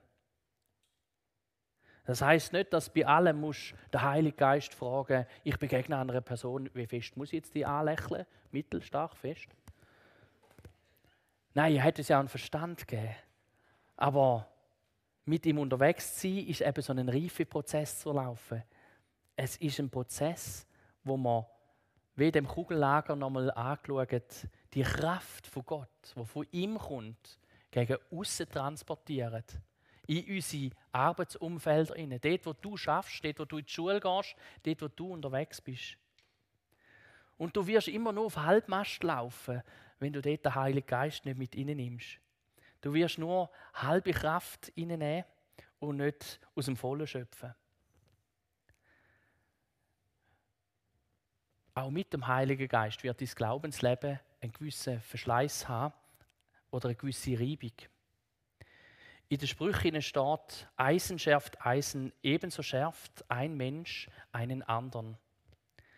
Das 2.05 2.21
heißt 2.21 2.53
nicht, 2.53 2.71
dass 2.71 2.93
bei 2.93 3.05
allem 3.05 3.41
muss 3.41 3.73
der 3.91 4.03
Heilige 4.03 4.37
Geist 4.37 4.73
fragen, 4.73 5.25
ich 5.43 5.59
begegne 5.59 5.97
einer 5.97 6.21
Person, 6.21 6.69
wie 6.73 6.87
fest 6.87 7.17
muss 7.17 7.29
ich 7.29 7.39
jetzt 7.39 7.53
die 7.53 7.65
anlächeln? 7.65 8.25
Mittelstark, 8.51 9.17
fest? 9.17 9.47
Nein, 11.53 11.75
er 11.75 11.83
hätte 11.83 12.01
es 12.01 12.07
ja 12.07 12.19
einen 12.19 12.29
Verstand 12.29 12.87
gegeben. 12.87 13.15
Aber 13.97 14.47
mit 15.25 15.45
ihm 15.45 15.59
unterwegs 15.59 16.15
zu 16.15 16.29
sein, 16.29 16.47
ist 16.47 16.61
eben 16.61 16.81
so 16.81 16.93
ein 16.93 17.09
reifer 17.09 17.45
Prozess 17.45 17.99
zu 17.99 18.13
laufen. 18.13 18.63
Es 19.35 19.57
ist 19.57 19.79
ein 19.79 19.89
Prozess, 19.89 20.65
wo 21.03 21.17
man 21.17 21.45
wie 22.15 22.31
dem 22.31 22.47
Kugellager 22.47 23.15
nochmal 23.15 23.51
angeschaut, 23.51 24.47
die 24.75 24.83
Kraft 24.83 25.47
von 25.47 25.65
Gott, 25.65 26.13
die 26.15 26.25
von 26.25 26.45
ihm 26.51 26.77
kommt, 26.77 27.39
gegen 27.71 27.97
außen 28.11 28.49
transportiert 28.49 29.59
in 30.07 30.35
unsere 30.35 30.71
Arbeitsumfelder 30.91 31.95
rein. 31.95 32.19
Dort, 32.21 32.45
wo 32.45 32.53
du 32.53 32.77
schaffst, 32.77 33.23
dort, 33.23 33.39
wo 33.39 33.45
du 33.45 33.57
in 33.57 33.65
die 33.65 33.71
Schule 33.71 33.99
gehst, 33.99 34.35
dort, 34.63 34.81
wo 34.81 34.87
du 34.87 35.13
unterwegs 35.13 35.61
bist. 35.61 35.97
Und 37.37 37.55
du 37.55 37.65
wirst 37.65 37.87
immer 37.87 38.11
nur 38.11 38.25
auf 38.25 38.37
Halbmast 38.37 39.03
laufen, 39.03 39.61
wenn 39.99 40.13
du 40.13 40.21
dort 40.21 40.45
den 40.45 40.55
Heiligen 40.55 40.87
Geist 40.87 41.25
nicht 41.25 41.37
mit 41.37 41.55
nimmst. 41.55 42.19
Du 42.81 42.93
wirst 42.93 43.17
nur 43.17 43.49
halbe 43.73 44.11
Kraft 44.11 44.71
nehmen 44.75 45.23
und 45.79 45.97
nicht 45.97 46.39
aus 46.55 46.65
dem 46.65 46.77
Vollen 46.77 47.07
schöpfen. 47.07 47.53
Auch 51.77 51.91
mit 51.91 52.13
dem 52.13 52.25
Heiligen 52.25 52.69
Geist 52.69 53.03
wird 53.03 53.19
dein 53.19 53.27
Glaubensleben 53.27 54.17
einen 54.39 54.51
gewissen 54.53 55.01
Verschleiß 55.01 55.67
haben 55.67 55.93
oder 56.71 56.85
eine 56.85 56.95
gewisse 56.95 57.37
Reibung. 57.37 57.73
In 59.27 59.39
den 59.39 59.47
Sprüchen 59.49 60.01
steht, 60.01 60.69
Eisen 60.77 61.19
schärft 61.19 61.65
Eisen, 61.65 62.13
ebenso 62.23 62.63
schärft 62.63 63.29
ein 63.29 63.57
Mensch 63.57 64.09
einen 64.31 64.63
anderen. 64.63 65.17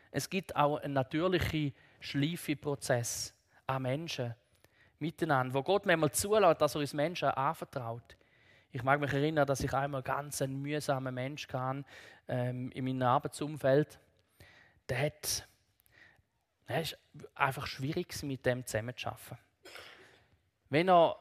Es 0.10 0.32
gibt 0.32 0.56
auch 0.56 0.78
einen 0.78 0.94
natürlichen 0.94 1.76
Schleifeprozess 2.00 3.36
an 3.68 3.84
Menschen 3.84 4.34
miteinander, 4.98 5.54
wo 5.54 5.62
Gott 5.62 5.86
manchmal 5.86 6.12
zulässt, 6.12 6.60
dass 6.60 6.74
er 6.74 6.82
uns 6.82 6.94
Menschen 6.94 7.30
anvertraut. 7.30 8.18
Ich 8.72 8.82
mag 8.82 9.00
mich 9.00 9.14
erinnern, 9.14 9.46
dass 9.46 9.60
ich 9.60 9.72
einmal 9.72 10.02
ganz 10.02 10.42
ein 10.42 10.60
mühsamer 10.60 11.12
Mensch 11.12 11.48
kann 11.48 11.86
ähm, 12.28 12.72
in 12.72 12.84
meinem 12.84 13.04
Arbeitsumfeld. 13.04 14.00
Der 14.90 15.06
hat, 15.06 15.48
der 16.68 16.82
ist 16.82 16.98
einfach 17.36 17.68
schwierig, 17.68 18.22
mit 18.24 18.46
dem 18.46 18.66
zusammenzuarbeiten. 18.66 19.38
Wenn 20.70 20.90
er 20.90 21.18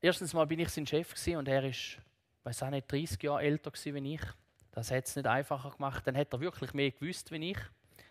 Erstens 0.00 0.32
mal 0.32 0.46
bin 0.46 0.60
ich 0.60 0.68
sein 0.68 0.86
Chef 0.86 1.12
und 1.36 1.48
er 1.48 1.64
ist, 1.64 1.98
weiß 2.44 2.62
auch 2.62 2.70
nicht, 2.70 2.90
30 2.90 3.20
Jahre 3.20 3.42
älter 3.42 3.72
wie 3.72 4.14
ich. 4.14 4.22
Das 4.70 4.92
hat 4.92 5.06
es 5.06 5.16
nicht 5.16 5.26
einfacher 5.26 5.70
gemacht. 5.70 6.06
Dann 6.06 6.16
hat 6.16 6.32
er 6.32 6.40
wirklich 6.40 6.72
mehr 6.72 6.92
gewusst 6.92 7.32
wie 7.32 7.50
ich. 7.50 7.58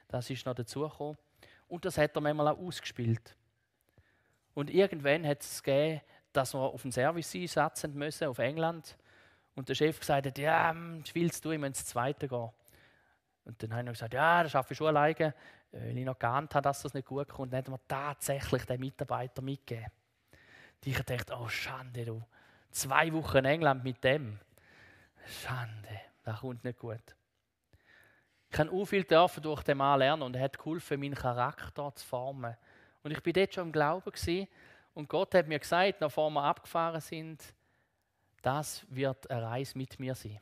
Das 0.09 0.29
ist 0.29 0.45
noch 0.45 0.53
dazugekommen. 0.53 1.17
Und 1.69 1.85
das 1.85 1.97
hat 1.97 2.15
er 2.15 2.21
manchmal 2.21 2.49
auch 2.49 2.59
ausgespielt. 2.59 3.37
Und 4.53 4.69
irgendwann 4.69 5.25
hat 5.25 5.41
es 5.41 5.63
gegeben, 5.63 6.01
dass 6.33 6.53
wir 6.53 6.59
auf 6.59 6.81
den 6.81 6.91
Service 6.91 7.33
einsetzen 7.33 7.93
müssen, 7.93 8.27
auf 8.27 8.39
England. 8.39 8.97
Und 9.55 9.69
der 9.69 9.75
Chef 9.75 9.99
gesagt 9.99 10.27
hat, 10.27 10.37
ja, 10.37 10.75
willst 11.13 11.45
du, 11.45 11.51
ich 11.51 11.59
muss 11.59 11.67
ins 11.67 11.85
Zweite 11.85 12.27
gehen. 12.27 12.49
Und 13.45 13.63
dann 13.63 13.73
habe 13.73 13.83
ich 13.83 13.93
gesagt, 13.93 14.13
ja, 14.13 14.43
das 14.43 14.51
schaffe 14.51 14.73
ich 14.73 14.77
schon 14.77 14.87
alleine, 14.87 15.33
weil 15.71 15.97
ich 15.97 16.05
noch 16.05 16.17
geahnt 16.17 16.55
habe, 16.55 16.63
dass 16.63 16.81
das 16.81 16.93
nicht 16.93 17.07
gut 17.07 17.27
kommt. 17.29 17.53
Dann 17.53 17.59
hat 17.59 17.69
er 17.69 17.87
tatsächlich 17.87 18.65
den 18.65 18.79
Mitarbeiter 18.79 19.41
mitgegeben. 19.41 19.91
Die 20.83 20.91
ich 20.91 21.01
dachte, 21.01 21.35
oh 21.37 21.47
Schande, 21.47 22.05
du. 22.05 22.23
Zwei 22.71 23.11
Wochen 23.13 23.37
in 23.37 23.45
England 23.45 23.83
mit 23.83 24.03
dem. 24.03 24.39
Schande, 25.25 26.01
das 26.23 26.39
kommt 26.39 26.63
nicht 26.63 26.79
gut. 26.79 27.15
Ich 28.49 28.59
habe 28.59 28.71
auch 28.71 28.85
viel 28.85 29.03
dürfen 29.03 29.43
durch 29.43 29.63
den 29.63 29.77
Mann 29.77 29.99
lernen 29.99 30.23
und 30.23 30.35
er 30.35 30.43
hat 30.43 30.57
geholfen, 30.57 30.99
meinen 30.99 31.15
Charakter 31.15 31.93
zu 31.93 32.05
formen. 32.05 32.55
Und 33.03 33.11
ich 33.11 33.21
bin 33.21 33.33
dort 33.33 33.53
schon 33.53 33.67
im 33.67 33.71
Glauben 33.71 34.09
gewesen, 34.09 34.47
und 34.93 35.07
Gott 35.07 35.35
hat 35.35 35.47
mir 35.47 35.59
gesagt, 35.59 35.99
bevor 35.99 36.31
wir 36.31 36.41
abgefahren 36.41 37.01
sind, 37.01 37.43
das 38.41 38.83
wird 38.89 39.29
eine 39.29 39.43
Reise 39.43 39.77
mit 39.77 39.99
mir 39.99 40.15
sein. 40.15 40.39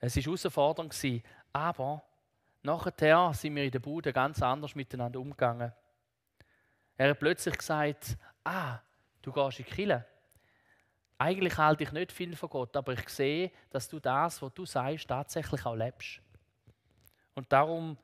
Es 0.00 0.16
war 0.16 0.22
herausfordernd, 0.24 1.22
aber 1.52 2.02
nachher 2.62 3.32
sind 3.34 3.56
wir 3.56 3.64
in 3.64 3.70
der 3.70 3.78
Bude 3.78 4.12
ganz 4.12 4.42
anders 4.42 4.74
miteinander 4.74 5.20
umgegangen. 5.20 5.72
Er 6.96 7.10
hat 7.10 7.18
plötzlich 7.18 7.56
gesagt, 7.56 8.16
ah, 8.44 8.80
Du 9.22 9.32
gehst 9.32 9.60
in 9.60 9.66
Kirche. 9.66 10.04
Eigentlich 11.18 11.56
halte 11.58 11.84
ich 11.84 11.92
nicht 11.92 12.12
viel 12.12 12.34
von 12.34 12.48
Gott, 12.48 12.74
aber 12.76 12.94
ich 12.94 13.08
sehe, 13.10 13.50
dass 13.68 13.88
du 13.88 14.00
das, 14.00 14.40
was 14.40 14.54
du 14.54 14.64
sagst, 14.64 15.08
tatsächlich 15.08 15.66
auch 15.66 15.74
lebst. 15.74 16.22
Und 17.34 17.52
darum 17.52 17.98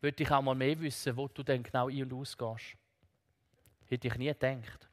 würde 0.00 0.22
ich 0.22 0.30
auch 0.30 0.42
mal 0.42 0.54
mehr 0.54 0.78
wissen, 0.78 1.16
wo 1.16 1.26
du 1.26 1.42
denn 1.42 1.62
genau 1.62 1.88
ein- 1.88 2.04
und 2.04 2.12
ausgehst. 2.12 2.76
Hätte 3.86 4.06
ich 4.06 4.14
nie 4.16 4.26
gedacht. 4.26 4.88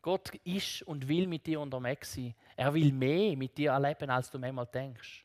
Gott 0.00 0.34
ist 0.42 0.82
und 0.82 1.06
will 1.06 1.28
mit 1.28 1.46
dir 1.46 1.60
unterwegs 1.60 2.14
sein. 2.14 2.34
Er 2.56 2.74
will 2.74 2.92
mehr 2.92 3.36
mit 3.36 3.56
dir 3.56 3.70
erleben, 3.70 4.10
als 4.10 4.28
du 4.30 4.38
manchmal 4.38 4.66
denkst. 4.66 5.24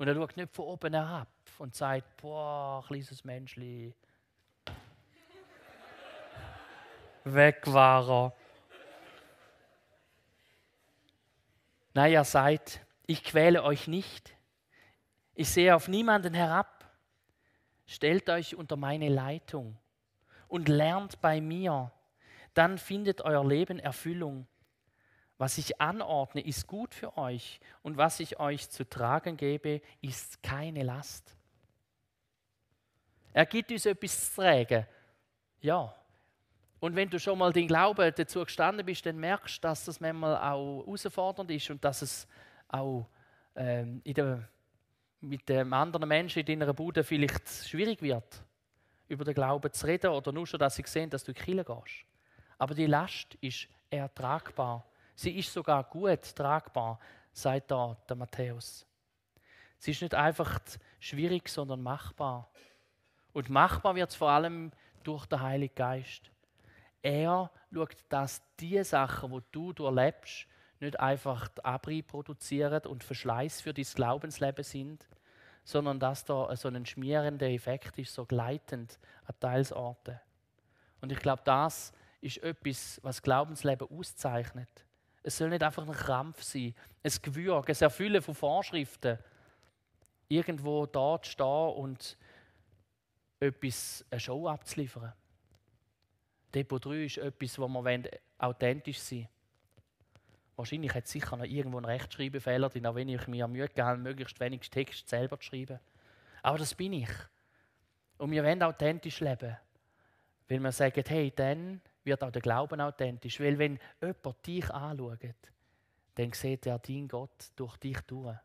Und 0.00 0.08
er 0.08 0.14
schaut 0.14 0.34
nicht 0.34 0.54
von 0.54 0.64
oben 0.64 0.94
herab 0.94 1.28
und 1.58 1.74
sagt, 1.74 2.16
boah, 2.16 2.82
kleines 2.86 3.22
Menschli, 3.22 3.92
weg 7.24 7.60
war 7.66 8.08
er. 8.08 8.32
Nein, 11.92 12.14
er 12.14 12.24
sagt, 12.24 12.80
ich 13.06 13.22
quäle 13.22 13.62
euch 13.62 13.88
nicht. 13.88 14.34
Ich 15.34 15.50
sehe 15.50 15.76
auf 15.76 15.86
niemanden 15.86 16.32
herab. 16.32 16.90
Stellt 17.84 18.30
euch 18.30 18.56
unter 18.56 18.76
meine 18.76 19.10
Leitung 19.10 19.76
und 20.48 20.70
lernt 20.70 21.20
bei 21.20 21.42
mir. 21.42 21.92
Dann 22.54 22.78
findet 22.78 23.20
euer 23.20 23.46
Leben 23.46 23.78
Erfüllung. 23.78 24.46
Was 25.40 25.56
ich 25.56 25.80
anordne, 25.80 26.42
ist 26.42 26.66
gut 26.66 26.92
für 26.92 27.16
euch 27.16 27.60
und 27.80 27.96
was 27.96 28.20
ich 28.20 28.38
euch 28.38 28.68
zu 28.68 28.86
tragen 28.86 29.38
gebe, 29.38 29.80
ist 30.02 30.42
keine 30.42 30.82
Last. 30.82 31.34
Er 33.32 33.46
gibt 33.46 33.72
uns 33.72 33.86
etwas 33.86 34.34
zu 34.34 34.42
tragen. 34.42 34.86
Ja. 35.62 35.94
Und 36.78 36.94
wenn 36.94 37.08
du 37.08 37.18
schon 37.18 37.38
mal 37.38 37.54
den 37.54 37.66
Glauben 37.66 38.12
dazu 38.14 38.44
gestanden 38.44 38.84
bist, 38.84 39.06
dann 39.06 39.16
merkst 39.16 39.56
du, 39.56 39.60
dass 39.62 39.86
das 39.86 39.98
manchmal 39.98 40.36
auch 40.36 40.84
herausfordernd 40.84 41.50
ist 41.52 41.70
und 41.70 41.82
dass 41.82 42.02
es 42.02 42.28
auch 42.68 43.08
ähm, 43.56 44.02
der, 44.04 44.46
mit 45.22 45.48
dem 45.48 45.72
anderen 45.72 46.06
Menschen 46.06 46.40
in 46.40 46.60
deiner 46.60 46.74
Bude 46.74 47.02
vielleicht 47.02 47.48
schwierig 47.66 48.02
wird, 48.02 48.44
über 49.08 49.24
den 49.24 49.32
Glauben 49.32 49.72
zu 49.72 49.86
reden 49.86 50.10
oder 50.10 50.32
nur 50.32 50.46
schon, 50.46 50.60
dass 50.60 50.76
sie 50.76 50.84
sehen, 50.84 51.08
dass 51.08 51.24
du 51.24 51.32
in 51.32 51.36
die 51.36 51.42
Kirche 51.44 51.64
gehst. 51.64 52.04
Aber 52.58 52.74
die 52.74 52.84
Last 52.84 53.36
ist 53.40 53.68
ertragbar. 53.88 54.84
Sie 55.20 55.38
ist 55.38 55.52
sogar 55.52 55.84
gut 55.84 56.34
tragbar, 56.34 56.98
sagt 57.30 57.70
da 57.70 57.94
der 58.08 58.16
Matthäus. 58.16 58.86
Sie 59.78 59.90
ist 59.90 60.00
nicht 60.00 60.14
einfach 60.14 60.58
schwierig, 60.98 61.50
sondern 61.50 61.82
machbar. 61.82 62.48
Und 63.34 63.50
machbar 63.50 63.94
wird 63.94 64.08
es 64.08 64.16
vor 64.16 64.30
allem 64.30 64.72
durch 65.02 65.26
den 65.26 65.42
Heiligen 65.42 65.74
Geist. 65.74 66.30
Er 67.02 67.50
schaut, 67.70 67.96
dass 68.08 68.40
die 68.60 68.82
Sachen, 68.82 69.30
die 69.30 69.42
du 69.52 69.74
durchlebst, 69.74 70.46
nicht 70.80 70.98
einfach 70.98 71.50
Abri 71.62 72.00
produzieren 72.00 72.86
und 72.86 73.04
Verschleiß 73.04 73.60
für 73.60 73.74
dein 73.74 73.84
Glaubensleben 73.84 74.64
sind, 74.64 75.06
sondern 75.64 76.00
dass 76.00 76.24
da 76.24 76.56
so 76.56 76.68
ein 76.68 76.86
schmierender 76.86 77.50
Effekt 77.50 77.98
ist, 77.98 78.14
so 78.14 78.24
gleitend 78.24 78.98
an 79.26 79.34
Teilsorten. 79.38 80.18
Und 81.02 81.12
ich 81.12 81.18
glaube, 81.18 81.42
das 81.44 81.92
ist 82.22 82.38
etwas, 82.38 82.98
was 83.02 83.20
Glaubensleben 83.20 83.86
auszeichnet. 83.90 84.86
Es 85.22 85.36
soll 85.36 85.50
nicht 85.50 85.62
einfach 85.62 85.86
ein 85.86 85.92
Krampf 85.92 86.42
sein, 86.42 86.74
ein 87.02 87.12
Gewürg, 87.22 87.68
ein 87.68 87.76
Erfüllen 87.76 88.22
von 88.22 88.34
Vorschriften. 88.34 89.18
Irgendwo 90.28 90.86
dort 90.86 91.26
stehen 91.26 91.74
und 91.74 92.16
etwas, 93.40 94.04
eine 94.10 94.20
Show 94.20 94.48
abzuliefern. 94.48 95.12
Depot 96.54 96.84
3 96.84 97.04
ist 97.04 97.18
etwas, 97.18 97.58
wo 97.58 97.68
wir 97.68 98.10
authentisch 98.38 98.98
sein 98.98 99.18
wollen. 99.18 99.28
Wahrscheinlich 100.56 100.94
hat 100.94 101.04
es 101.04 101.12
sicher 101.12 101.36
noch 101.36 101.44
irgendwo 101.44 101.78
einen 101.78 101.86
Rechtschreibfehler 101.86 102.68
drin, 102.68 102.86
auch 102.86 102.94
wenn 102.94 103.08
ich 103.08 103.26
mir 103.28 103.48
Mühe 103.48 103.66
gegeben 103.66 104.02
möglichst 104.02 104.38
wenig 104.40 104.68
Text 104.68 105.08
selber 105.08 105.38
zu 105.40 105.46
schreiben. 105.46 105.80
Aber 106.42 106.58
das 106.58 106.74
bin 106.74 106.92
ich. 106.92 107.08
Und 108.18 108.30
wir 108.30 108.44
wollen 108.44 108.62
authentisch 108.62 109.20
leben. 109.20 109.56
Weil 110.48 110.60
wir 110.60 110.72
sagen, 110.72 111.02
hey, 111.06 111.32
dann 111.34 111.80
wird 112.04 112.22
auch 112.22 112.30
der 112.30 112.42
Glauben 112.42 112.80
authentisch. 112.80 113.40
Weil 113.40 113.58
wenn 113.58 113.78
jemand 114.00 114.46
dich 114.46 114.70
anschaut, 114.70 115.36
dann 116.14 116.32
sieht 116.32 116.66
er 116.66 116.78
dein 116.78 117.08
Gott 117.08 117.50
durch 117.56 117.76
dich 117.76 118.00
durch. 118.02 118.36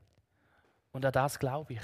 Und 0.91 1.05
an 1.05 1.11
das 1.11 1.39
glaube 1.39 1.73
ich. 1.73 1.81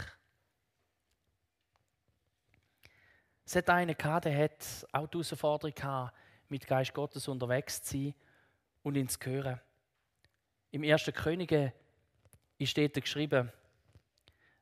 Es 3.46 3.56
hat 3.56 3.70
einen 3.70 3.98
gehabt, 3.98 4.26
der 4.26 4.44
hat 4.44 4.88
auch 4.94 5.08
die 5.08 5.18
Herausforderung 5.18 5.76
gehabt, 5.76 6.16
mit 6.48 6.68
Geist 6.68 6.94
Gottes 6.94 7.28
unterwegs 7.28 7.82
zu 7.82 7.98
sein 7.98 8.16
und 8.84 8.96
ihn 8.96 9.10
zu 9.10 9.20
hören. 9.26 9.60
Im 10.72 10.84
ersten 10.84 11.14
Könige 11.14 11.74
steht 12.62 12.94
geschrieben, 12.94 13.52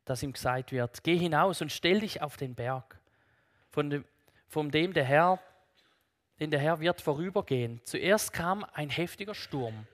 dass 0.05 0.23
ihm 0.23 0.33
gesagt 0.33 0.71
wird, 0.71 1.03
geh 1.03 1.17
hinaus 1.17 1.61
und 1.61 1.71
stell 1.71 1.99
dich 1.99 2.21
auf 2.21 2.37
den 2.37 2.55
Berg, 2.55 2.99
von 3.69 3.89
dem, 3.89 4.05
von 4.47 4.71
dem 4.71 4.93
der 4.93 5.03
Herr, 5.03 5.39
den 6.39 6.51
der 6.51 6.59
Herr 6.59 6.79
wird 6.79 7.01
vorübergehen. 7.01 7.81
Zuerst 7.83 8.33
kam 8.33 8.65
ein 8.73 8.89
heftiger 8.89 9.35
Sturm, 9.35 9.87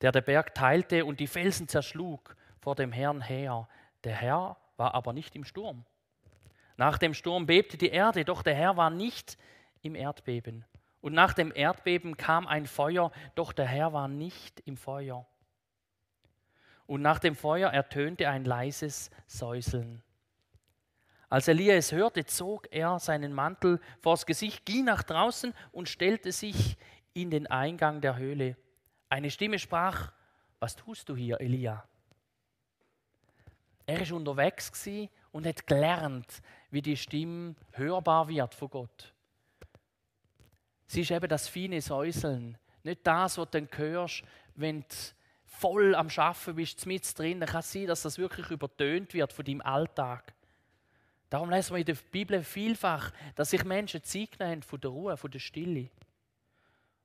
der 0.00 0.12
den 0.12 0.24
Berg 0.24 0.54
teilte 0.54 1.04
und 1.04 1.20
die 1.20 1.26
Felsen 1.26 1.68
zerschlug 1.68 2.36
vor 2.60 2.74
dem 2.74 2.92
Herrn 2.92 3.22
her. 3.22 3.68
Der 4.04 4.14
Herr 4.14 4.56
war 4.76 4.94
aber 4.94 5.12
nicht 5.12 5.34
im 5.36 5.44
Sturm. 5.44 5.84
Nach 6.76 6.98
dem 6.98 7.14
Sturm 7.14 7.46
bebte 7.46 7.76
die 7.76 7.88
Erde, 7.88 8.24
doch 8.24 8.42
der 8.42 8.54
Herr 8.54 8.76
war 8.76 8.90
nicht 8.90 9.36
im 9.82 9.94
Erdbeben. 9.94 10.64
Und 11.00 11.12
nach 11.12 11.32
dem 11.32 11.52
Erdbeben 11.54 12.16
kam 12.16 12.46
ein 12.46 12.66
Feuer, 12.66 13.10
doch 13.34 13.52
der 13.52 13.66
Herr 13.66 13.92
war 13.92 14.08
nicht 14.08 14.60
im 14.60 14.76
Feuer. 14.76 15.26
Und 16.86 17.02
nach 17.02 17.18
dem 17.18 17.34
Feuer 17.34 17.70
ertönte 17.70 18.28
ein 18.28 18.44
leises 18.44 19.10
Säuseln. 19.26 20.02
Als 21.30 21.46
Elia 21.48 21.74
es 21.74 21.92
hörte, 21.92 22.24
zog 22.24 22.68
er 22.70 22.98
seinen 22.98 23.34
Mantel 23.34 23.80
vors 24.00 24.24
Gesicht, 24.24 24.64
ging 24.64 24.84
nach 24.84 25.02
draußen 25.02 25.52
und 25.72 25.88
stellte 25.88 26.32
sich 26.32 26.78
in 27.12 27.30
den 27.30 27.46
Eingang 27.46 28.00
der 28.00 28.16
Höhle. 28.16 28.56
Eine 29.10 29.30
Stimme 29.30 29.58
sprach, 29.58 30.12
was 30.58 30.74
tust 30.74 31.08
du 31.08 31.16
hier, 31.16 31.40
Elia? 31.40 31.86
Er 33.86 34.00
ist 34.00 34.12
unterwegs 34.12 34.72
und 35.32 35.46
hat 35.46 35.66
gelernt, 35.66 36.42
wie 36.70 36.82
die 36.82 36.96
Stimme 36.96 37.54
hörbar 37.72 38.28
wird 38.28 38.54
von 38.54 38.70
Gott. 38.70 39.14
Sie 40.86 41.02
ist 41.02 41.10
eben 41.10 41.28
das 41.28 41.48
feine 41.48 41.80
Säuseln. 41.80 42.56
Nicht 42.82 43.06
das, 43.06 43.36
was 43.36 43.50
du 43.50 43.60
dann 43.60 43.68
hörst, 43.76 44.22
wenn 44.54 44.80
du 44.80 44.96
voll 45.44 45.94
am 45.94 46.08
Schaffen 46.08 46.54
bist, 46.54 46.86
mit 46.86 47.18
drin. 47.18 47.40
Dann 47.40 47.48
kann 47.48 47.60
es 47.60 47.72
sein, 47.72 47.86
dass 47.86 48.02
das 48.02 48.18
wirklich 48.18 48.50
übertönt 48.50 49.12
wird 49.12 49.32
von 49.32 49.44
deinem 49.44 49.60
Alltag. 49.60 50.34
Darum 51.30 51.50
lesen 51.50 51.74
wir 51.74 51.80
in 51.80 51.86
der 51.86 51.96
Bibel 52.10 52.42
vielfach, 52.42 53.12
dass 53.34 53.50
sich 53.50 53.64
Menschen 53.64 54.02
Zeit 54.02 54.38
nehmen 54.40 54.62
von 54.62 54.80
der 54.80 54.90
Ruhe, 54.90 55.16
von 55.16 55.30
der 55.30 55.38
Stille. 55.38 55.90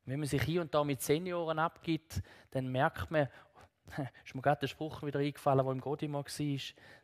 wenn 0.05 0.19
man 0.19 0.27
sich 0.27 0.41
hier 0.43 0.61
und 0.61 0.73
da 0.73 0.83
mit 0.83 1.01
Senioren 1.01 1.59
abgibt, 1.59 2.21
dann 2.51 2.67
merkt 2.67 3.11
man, 3.11 3.27
ist 4.25 4.33
mir 4.33 4.41
gerade 4.41 4.61
der 4.61 4.67
Spruch 4.67 5.03
wieder 5.03 5.19
eingefallen, 5.19 5.65
der 5.65 5.73
im 5.73 5.81
Godimo 5.81 6.19
war, 6.19 6.29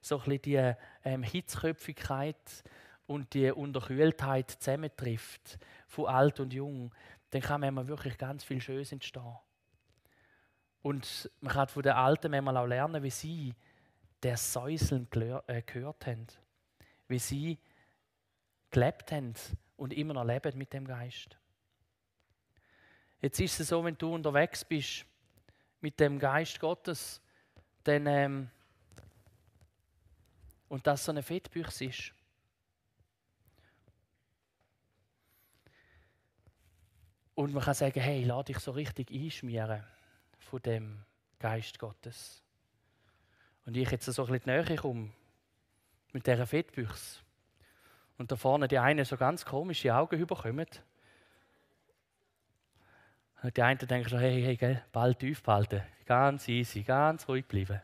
so 0.02 0.18
ein 0.18 0.24
bisschen 0.24 0.42
die 0.42 0.74
ähm, 1.04 1.24
Hitzköpfigkeit 1.24 2.64
und 3.06 3.34
die 3.34 3.52
Unterkühltheit 3.52 4.52
zusammentrifft, 4.52 5.60
von 5.88 6.06
alt 6.06 6.40
und 6.40 6.54
jung, 6.54 6.94
dann 7.32 7.42
kann 7.42 7.62
man 7.62 7.88
wirklich 7.88 8.18
ganz 8.18 8.44
viel 8.44 8.62
Schönes 8.62 8.92
entstehen. 8.92 9.36
Und 10.82 11.30
man 11.42 11.54
kann 11.54 11.68
von 11.68 11.84
den 11.84 11.94
Alten 11.94 12.48
auch 12.48 12.66
lernen, 12.66 13.04
wie 13.04 13.10
sie 13.10 13.56
das 14.22 14.54
Säuseln 14.54 15.08
äh, 15.48 15.62
gehört 15.64 16.06
haben, 16.06 16.28
wie 17.10 17.20
sie 17.20 17.58
gelebt 18.72 19.12
haben 19.12 19.34
und 19.76 19.94
immer 19.94 20.14
noch 20.14 20.24
leben 20.24 20.58
mit 20.58 20.72
dem 20.72 20.88
Geist. 20.88 21.38
Jetzt 23.22 23.40
ist 23.42 23.60
es 23.60 23.68
so, 23.68 23.84
wenn 23.84 23.98
du 23.98 24.14
unterwegs 24.14 24.64
bist 24.64 25.06
mit 25.82 26.00
dem 26.00 26.18
Geist 26.18 26.60
Gottes, 26.60 27.22
dann, 27.84 28.08
ähm, 28.08 28.50
und 30.70 30.88
das 30.88 31.04
so 31.04 31.12
eine 31.12 31.24
Fettbüchse 31.24 31.86
ist, 31.86 32.14
Und 37.40 37.54
man 37.54 37.64
kann 37.64 37.74
sagen, 37.74 38.02
hey, 38.02 38.26
lass 38.26 38.44
dich 38.44 38.60
so 38.60 38.72
richtig 38.72 39.12
einschmieren 39.12 39.82
von 40.40 40.62
dem 40.62 41.06
Geist 41.40 41.80
Gottes. 41.80 42.44
Und 43.66 43.78
ich 43.78 43.90
jetzt 43.90 44.04
so 44.08 44.26
ein 44.26 44.30
bisschen 44.30 44.52
näher 44.52 44.76
komme 44.76 45.14
mit 46.12 46.26
dieser 46.26 46.48
Fettbüchse 46.48 47.20
und 48.20 48.32
da 48.32 48.36
vorne 48.36 48.68
die 48.68 48.78
eine 48.78 49.06
so 49.06 49.18
ganz 49.18 49.46
komische 49.46 49.96
Augen 49.96 50.20
überkommen. 50.20 50.68
Und 53.42 53.56
die 53.56 53.62
eine 53.62 53.78
denkt 53.78 54.10
so, 54.10 54.20
hey, 54.20 54.44
hey, 54.44 54.58
gell, 54.58 54.84
bald 54.92 55.20
tief 55.20 55.42
behalten. 55.42 55.82
Ganz 56.06 56.48
easy, 56.50 56.84
ganz 56.84 57.28
ruhig 57.30 57.48
bleiben. 57.48 57.82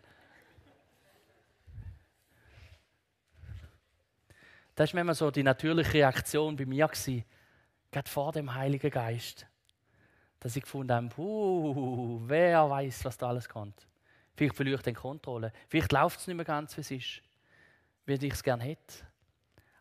Das 4.76 4.94
war 4.94 5.00
immer 5.00 5.16
so 5.16 5.32
die 5.32 5.44
natürliche 5.44 5.94
Reaktion 5.94 6.58
bei 6.58 6.66
mir, 6.66 6.88
gewesen, 6.88 7.24
gerade 7.92 8.10
vor 8.10 8.34
dem 8.34 8.54
Heiligen 8.54 8.92
Geist. 8.92 9.48
Dass 10.42 10.58
ich 10.58 10.64
gefunden 10.64 10.92
habe, 10.92 11.22
uh, 11.22 12.20
wer 12.28 12.70
weiß, 12.70 13.06
was 13.06 13.18
da 13.18 13.30
alles 13.30 13.48
kommt. 13.48 13.88
Vielleicht 14.36 14.56
verliere 14.56 14.76
ich 14.76 14.84
die 14.84 14.92
Kontrolle. 14.92 15.54
Vielleicht 15.70 15.94
läuft 15.94 16.20
es 16.20 16.28
nicht 16.28 16.36
mehr 16.36 16.44
ganz, 16.44 16.76
wie 16.76 16.82
es 16.82 16.92
ist, 16.92 17.22
wie 18.06 18.14
ich 18.14 18.34
es 18.34 18.44
gerne 18.44 18.64
hätte. 18.64 19.06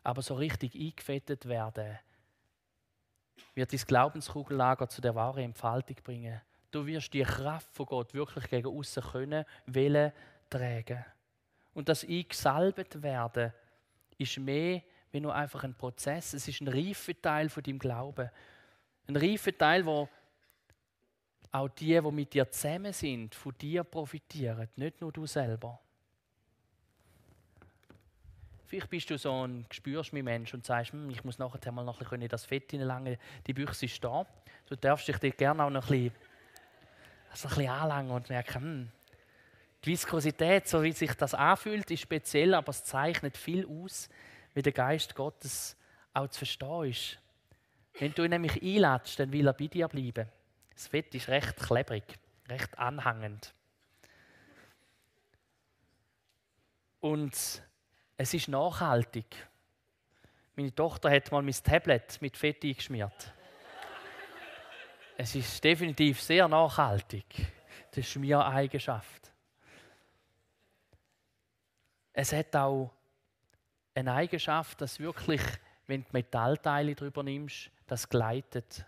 Aber 0.03 0.21
so 0.21 0.35
richtig 0.35 0.75
eingefettet 0.75 1.47
werden, 1.47 1.97
wird 3.53 3.73
dein 3.73 3.79
Glaubenskugellager 3.79 4.87
zu 4.87 5.01
der 5.01 5.15
wahren 5.15 5.43
Entfaltung 5.43 5.97
bringen. 6.03 6.41
Du 6.71 6.85
wirst 6.85 7.13
die 7.13 7.23
Kraft 7.23 7.73
von 7.73 7.85
Gott 7.85 8.13
wirklich 8.13 8.49
gegen 8.49 8.67
außen 8.67 9.03
können, 9.03 9.45
wollen, 9.67 10.11
tragen. 10.49 11.05
Und 11.73 11.89
das 11.89 12.03
eingesalbet 12.03 13.01
werden 13.01 13.53
ist 14.17 14.37
mehr 14.37 14.81
wie 15.11 15.19
nur 15.21 15.33
einfach 15.33 15.63
ein 15.63 15.73
Prozess. 15.73 16.33
Es 16.33 16.47
ist 16.47 16.61
ein 16.61 16.67
reifer 16.67 17.19
Teil 17.21 17.49
von 17.49 17.63
deinem 17.63 17.79
Glauben. 17.79 18.29
Ein 19.07 19.15
reifer 19.15 19.57
Teil, 19.57 19.85
wo 19.85 20.09
auch 21.51 21.69
die, 21.69 21.99
die 22.01 22.11
mit 22.11 22.33
dir 22.33 22.49
zusammen 22.51 22.91
sind, 22.91 23.33
von 23.33 23.57
dir 23.57 23.83
profitieren, 23.83 24.67
nicht 24.75 24.99
nur 24.99 25.11
du 25.11 25.25
selber. 25.25 25.79
Vielleicht 28.67 28.89
bist 28.89 29.09
du 29.09 29.17
so 29.17 29.45
ein 29.45 29.65
spürst 29.71 30.11
mich 30.13 30.23
Mensch 30.23 30.53
und 30.53 30.65
sagst, 30.65 30.91
hm, 30.91 31.09
ich 31.09 31.23
muss 31.23 31.37
nachher 31.37 31.71
mal 31.71 31.83
noch 31.83 32.01
ein 32.01 32.07
bisschen 32.07 32.27
das 32.27 32.45
Fett 32.45 32.71
hineinlangen, 32.71 33.17
die 33.45 33.53
Büchse 33.53 33.85
ist 33.85 34.03
da. 34.03 34.25
Du 34.67 34.75
darfst 34.75 35.07
dich 35.07 35.17
dir 35.17 35.31
gerne 35.31 35.63
auch 35.63 35.69
noch 35.69 35.89
ein 35.91 36.11
bisschen, 37.31 37.69
anlangen 37.69 38.11
und 38.11 38.29
merken, 38.29 38.61
hm, 38.61 38.91
die 39.83 39.91
Viskosität, 39.91 40.67
so 40.67 40.81
wie 40.81 40.91
sich 40.93 41.13
das 41.13 41.35
anfühlt, 41.35 41.91
ist 41.91 42.01
speziell, 42.01 42.55
aber 42.55 42.69
es 42.69 42.83
zeichnet 42.83 43.37
viel 43.37 43.67
aus, 43.67 44.09
wie 44.55 44.63
der 44.63 44.71
Geist 44.71 45.13
Gottes 45.13 45.77
auch 46.13 46.27
zu 46.27 46.39
verstehen 46.39 46.85
ist. 46.85 47.19
Wenn 47.99 48.13
du 48.13 48.23
ihn 48.23 48.31
nämlich 48.31 48.61
einladest, 48.63 49.19
dann 49.19 49.31
will 49.31 49.47
er 49.47 49.53
bei 49.53 49.67
dir 49.67 49.87
bleiben. 49.87 50.27
Das 50.73 50.87
Fett 50.87 51.13
ist 51.13 51.27
recht 51.29 51.55
klebrig, 51.57 52.03
recht 52.49 52.77
anhängend. 52.79 53.53
Und 56.99 57.61
es 58.17 58.33
ist 58.33 58.47
nachhaltig. 58.47 59.25
Meine 60.55 60.73
Tochter 60.73 61.11
hat 61.11 61.31
mal 61.31 61.41
mein 61.41 61.53
Tablet 61.53 62.21
mit 62.21 62.37
Fett 62.37 62.63
eingeschmiert. 62.63 63.33
es 65.17 65.35
ist 65.35 65.63
definitiv 65.63 66.21
sehr 66.21 66.47
nachhaltig, 66.47 67.25
die 67.93 68.03
Schmiereigenschaft. 68.03 69.31
Es 72.13 72.31
hat 72.31 72.55
auch 72.55 72.91
eine 73.93 74.13
Eigenschaft, 74.13 74.79
dass 74.79 74.99
wirklich, 74.99 75.41
wenn 75.87 76.03
du 76.03 76.09
Metallteile 76.13 76.95
drüber 76.95 77.23
nimmst, 77.23 77.69
das 77.87 78.07
gleitet. 78.07 78.85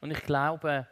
Und 0.00 0.10
ich 0.10 0.22
glaube, 0.22 0.86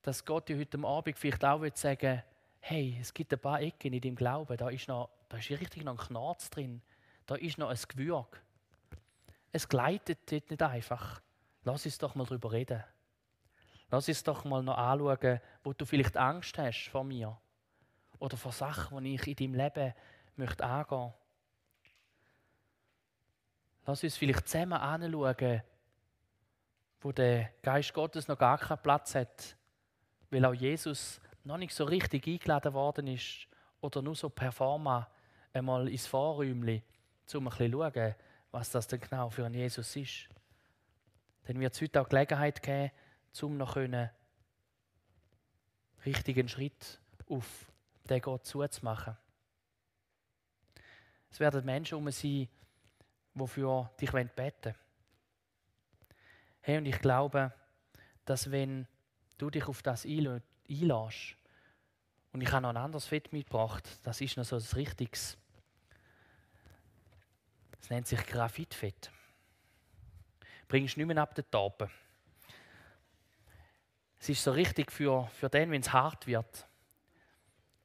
dass 0.00 0.24
Gott 0.24 0.48
dir 0.48 0.58
heute 0.58 0.78
Abend 0.82 1.18
vielleicht 1.18 1.44
auch 1.44 1.62
sagen 1.74 2.00
will, 2.00 2.22
hey, 2.60 2.96
es 3.00 3.12
gibt 3.12 3.32
ein 3.32 3.38
paar 3.38 3.60
Ecken 3.60 3.92
in 3.92 4.00
deinem 4.00 4.16
Glauben, 4.16 4.56
da 4.56 4.68
ist 4.68 4.88
noch 4.88 5.10
da 5.30 5.36
ist 5.36 5.48
richtig 5.48 5.84
noch 5.84 5.98
ein 5.98 6.06
Knarz 6.08 6.50
drin. 6.50 6.82
Da 7.24 7.36
ist 7.36 7.56
noch 7.56 7.70
ein 7.70 7.78
Gewürg. 7.88 8.42
Es 9.52 9.68
gleitet 9.68 10.30
dort 10.30 10.50
nicht 10.50 10.62
einfach. 10.62 11.22
Lass 11.62 11.84
uns 11.86 11.98
doch 11.98 12.16
mal 12.16 12.24
drüber 12.26 12.50
reden. 12.50 12.82
Lass 13.90 14.08
uns 14.08 14.24
doch 14.24 14.44
mal 14.44 14.62
noch 14.62 14.76
anschauen, 14.76 15.40
wo 15.62 15.72
du 15.72 15.84
vielleicht 15.84 16.16
Angst 16.16 16.58
hast 16.58 16.88
vor 16.88 17.04
mir. 17.04 17.40
Oder 18.18 18.36
vor 18.36 18.50
Sachen, 18.50 19.02
die 19.04 19.14
ich 19.14 19.26
in 19.28 19.36
deinem 19.36 19.54
Leben 19.54 19.94
möchte 20.36 20.64
angehen 20.64 21.12
Lass 23.86 24.02
uns 24.02 24.16
vielleicht 24.16 24.48
zusammen 24.48 24.74
anschauen, 24.74 25.62
wo 27.00 27.12
der 27.12 27.52
Geist 27.62 27.94
Gottes 27.94 28.26
noch 28.26 28.38
gar 28.38 28.58
keinen 28.58 28.82
Platz 28.82 29.14
hat, 29.14 29.56
weil 30.30 30.44
auch 30.44 30.54
Jesus 30.54 31.20
noch 31.44 31.56
nicht 31.56 31.74
so 31.74 31.84
richtig 31.84 32.26
eingeladen 32.26 32.72
worden 32.74 33.06
ist 33.06 33.46
oder 33.80 34.02
nur 34.02 34.14
so 34.14 34.28
performa 34.28 35.08
einmal 35.52 35.88
ins 35.88 36.06
Vorräumchen, 36.06 36.82
um 37.34 37.48
ein 37.48 37.50
bisschen 37.50 37.72
zu 37.72 37.78
schauen, 37.78 38.14
was 38.50 38.70
das 38.70 38.86
denn 38.86 39.00
genau 39.00 39.30
für 39.30 39.46
ein 39.46 39.54
Jesus 39.54 39.96
ist. 39.96 40.28
Dann 41.44 41.58
wird 41.58 41.74
es 41.74 41.80
heute 41.80 42.00
auch 42.00 42.08
Gelegenheit 42.08 42.62
geben, 42.62 42.90
um 43.42 43.56
noch 43.56 43.76
einen 43.76 44.10
richtigen 46.04 46.48
Schritt 46.48 47.00
auf 47.28 47.70
den 48.08 48.20
Gott 48.20 48.46
zuzumachen. 48.46 49.16
Es 51.30 51.38
werden 51.38 51.64
Menschen 51.64 51.98
um 51.98 52.10
sein, 52.10 52.48
die 53.34 53.46
für 53.46 53.90
dich 54.00 54.10
beten 54.10 54.34
wollen. 54.36 54.74
Hey, 56.62 56.78
und 56.78 56.86
ich 56.86 56.98
glaube, 56.98 57.52
dass 58.24 58.50
wenn 58.50 58.86
du 59.38 59.48
dich 59.48 59.66
auf 59.66 59.82
das 59.82 60.04
einlässt, 60.04 60.44
und 62.32 62.40
ich 62.40 62.52
habe 62.52 62.62
noch 62.62 62.70
ein 62.70 62.76
anderes 62.76 63.06
Fett 63.06 63.32
mitgebracht, 63.32 63.88
das 64.04 64.20
ist 64.20 64.36
noch 64.36 64.44
so 64.44 64.56
ein 64.56 64.62
richtiges 64.74 65.36
das 67.80 67.90
nennt 67.90 68.06
sich 68.06 68.24
Graphitfett. 68.26 69.10
Bringst 70.68 70.96
nicht 70.96 71.06
mehr 71.06 71.16
ab 71.18 71.34
den 71.34 71.50
Tapen. 71.50 71.90
Es 74.20 74.28
ist 74.28 74.44
so 74.44 74.52
richtig 74.52 74.92
für, 74.92 75.26
für 75.28 75.48
den, 75.48 75.70
wenn 75.70 75.80
es 75.80 75.92
hart 75.92 76.26
wird. 76.26 76.68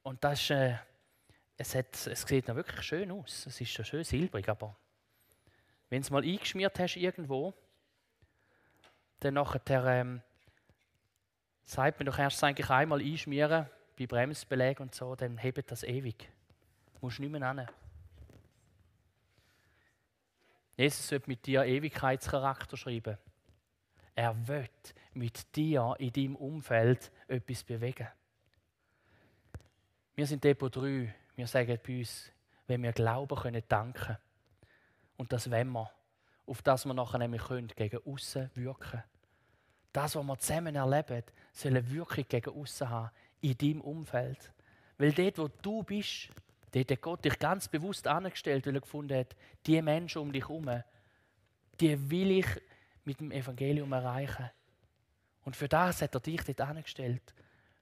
Und 0.04 0.24
das 0.24 0.42
ist, 0.42 0.50
äh, 0.52 0.78
es, 1.58 1.74
hat, 1.74 2.08
es 2.08 2.22
sieht 2.22 2.48
noch 2.48 2.56
wirklich 2.56 2.82
schön 2.86 3.10
aus. 3.12 3.48
Es 3.48 3.60
ist 3.62 3.74
so 3.74 3.84
schön 3.84 4.04
silbrig, 4.04 4.48
aber 4.50 4.76
wenn 5.90 6.02
es 6.02 6.12
mal 6.12 6.24
eingeschmiert 6.24 6.78
hast 6.78 6.98
irgendwo, 6.98 7.54
dann 9.22 9.36
nachher 9.36 9.86
ähm, 9.86 10.22
sagt 11.66 12.00
man 12.00 12.06
doch 12.06 12.18
erst 12.18 12.44
eigentlich 12.44 12.70
einmal 12.70 13.02
einschmieren, 13.02 13.68
bei 13.98 14.06
Bremsbeleg 14.06 14.80
und 14.80 14.94
so, 14.94 15.16
dann 15.16 15.38
hebt 15.38 15.72
das 15.72 15.84
ewig. 15.84 16.30
Du 16.94 17.00
musst 17.02 17.20
nicht 17.20 17.32
mehr 17.32 17.54
hin. 17.54 17.68
Jesus 20.78 21.10
wird 21.12 21.28
mit 21.28 21.46
dir 21.46 21.64
Ewigkeitscharakter 21.64 22.76
schreiben. 22.76 23.18
Er 24.14 24.48
wird 24.48 24.94
mit 25.14 25.56
dir 25.56 25.96
in 26.00 26.12
deinem 26.12 26.36
Umfeld 26.36 27.12
etwas 27.28 27.64
bewegen. 27.64 28.08
Wir 30.16 30.28
sind 30.28 30.44
Depot 30.44 30.74
3. 30.74 31.14
Wir 31.36 31.48
sagen 31.48 31.80
bei 31.86 32.00
uns, 32.00 32.32
wenn 32.68 32.84
wir 32.84 32.94
glauben 32.94 33.38
können, 33.38 33.64
danken. 33.68 34.18
Und 35.18 35.32
das 35.32 35.50
wollen 35.50 35.72
wir. 35.72 35.92
Auf 36.46 36.62
das 36.62 36.86
wir 36.86 36.94
nachher 36.94 37.18
nämlich 37.18 37.44
können, 37.44 37.68
gegen 37.68 38.00
außen 38.06 38.52
wirken. 38.56 39.04
Das, 39.96 40.16
was 40.16 40.26
wir 40.26 40.38
zusammen 40.40 40.76
erleben, 40.76 41.24
soll 41.54 41.72
eine 41.72 41.92
Wirkung 41.92 42.26
gegen 42.28 42.50
außen 42.50 42.90
haben, 42.90 43.12
in 43.42 43.58
deinem 43.58 43.82
Umfeld. 43.82 44.52
Weil 44.98 45.14
dort, 45.14 45.38
wo 45.38 45.48
du 45.62 45.84
bist, 45.84 46.30
Dort 46.76 46.92
hat 46.92 47.02
Gott 47.02 47.24
dich 47.24 47.40
ganz 47.40 47.70
bewusst 47.70 48.06
angestellt, 48.06 48.68
weil 48.68 48.76
er 48.76 48.82
gefunden 48.82 49.18
hat, 49.18 49.34
die 49.66 49.82
Menschen 49.82 50.22
um 50.22 50.34
dich 50.34 50.44
herum, 50.44 50.84
die 51.80 52.10
will 52.12 52.32
ich 52.32 52.48
mit 53.06 53.22
dem 53.22 53.32
Evangelium 53.32 53.94
erreichen. 53.94 54.52
Und 55.46 55.56
für 55.56 55.70
das 55.70 56.02
hat 56.02 56.14
er 56.14 56.20
dich 56.20 56.44
dort 56.44 56.60
angestellt. 56.60 57.34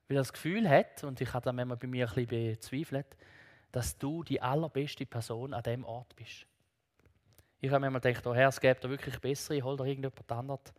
Weil 0.08 0.18
er 0.18 0.22
das 0.22 0.32
Gefühl 0.32 0.70
hat, 0.70 1.04
und 1.04 1.20
ich 1.20 1.34
habe 1.34 1.44
das 1.44 1.56
manchmal 1.56 1.78
bei 1.78 1.88
mir 1.88 2.08
ein 2.08 2.14
bisschen 2.14 2.52
bezweifelt, 2.52 3.18
dass 3.72 3.98
du 3.98 4.24
die 4.24 4.40
allerbeste 4.40 5.08
Person 5.08 5.56
an 5.56 5.64
diesem 5.64 5.86
Ort 5.86 6.16
bist. 6.16 6.46
Ich 7.62 7.72
habe 7.72 7.80
manchmal 7.80 8.02
gedacht, 8.02 8.28
oh 8.28 8.36
Herr, 8.36 8.50
es 8.50 8.62
gäbe 8.62 8.80
da 8.80 8.90
wirklich 8.92 9.20
bessere, 9.20 9.64
hol 9.64 9.76
da 9.76 9.86
irgendjemand 9.86 10.32
anderes. 10.32 10.72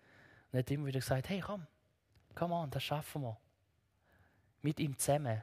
Hat 0.55 0.71
immer 0.71 0.87
wieder 0.87 1.01
gesagt, 1.01 1.29
hey 1.29 1.41
komm, 1.41 1.67
komm 2.35 2.53
on, 2.53 2.71
das 2.71 2.83
schaffen 2.83 3.23
wir. 3.23 3.37
Mit 4.63 4.81
ihm 4.81 4.97
zusammen 4.99 5.43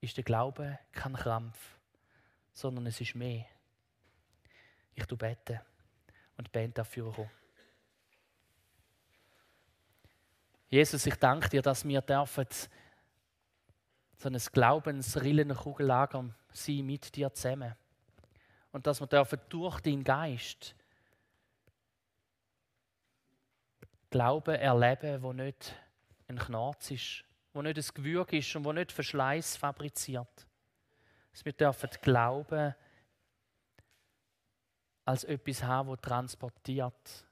ist 0.00 0.16
der 0.16 0.24
Glaube 0.24 0.78
kein 0.92 1.14
Krampf 1.14 1.80
sondern 2.52 2.86
es 2.86 3.00
ist 3.00 3.14
mehr. 3.14 3.46
Ich 4.94 5.06
bete 5.06 5.62
und 6.36 6.52
Band 6.52 6.76
dafür 6.76 7.12
kommen. 7.12 7.30
Jesus, 10.68 11.06
ich 11.06 11.16
danke 11.16 11.48
dir, 11.48 11.62
dass 11.62 11.86
wir 11.86 12.00
dürfen 12.00 12.46
so 14.16 14.28
ein 14.28 14.36
Glaubensrillenkugellager 14.36 16.34
sein 16.52 16.86
mit 16.86 17.16
dir 17.16 17.32
zusammen. 17.32 17.74
Und 18.72 18.86
dass 18.86 19.00
wir 19.00 19.06
dürfen 19.06 19.40
durch 19.48 19.80
deinen 19.80 20.04
Geist 20.04 20.76
Glauben 24.10 24.54
erleben, 24.54 25.22
wo 25.22 25.32
nicht 25.32 25.74
ein 26.28 26.38
Knarz 26.38 26.90
ist, 26.90 27.24
wo 27.52 27.62
nicht 27.62 27.78
ein 27.78 27.94
Gewürg 27.94 28.32
ist 28.32 28.54
und 28.56 28.64
wo 28.64 28.72
nicht 28.72 28.92
Verschleiß 28.92 29.56
fabriziert 29.56 30.46
dass 31.32 31.44
wir 31.44 31.52
dürfen 31.52 31.90
glauben, 32.02 32.74
als 35.04 35.24
etwas 35.24 35.62
haben, 35.62 35.90
das 35.90 36.00
transportiert, 36.00 37.26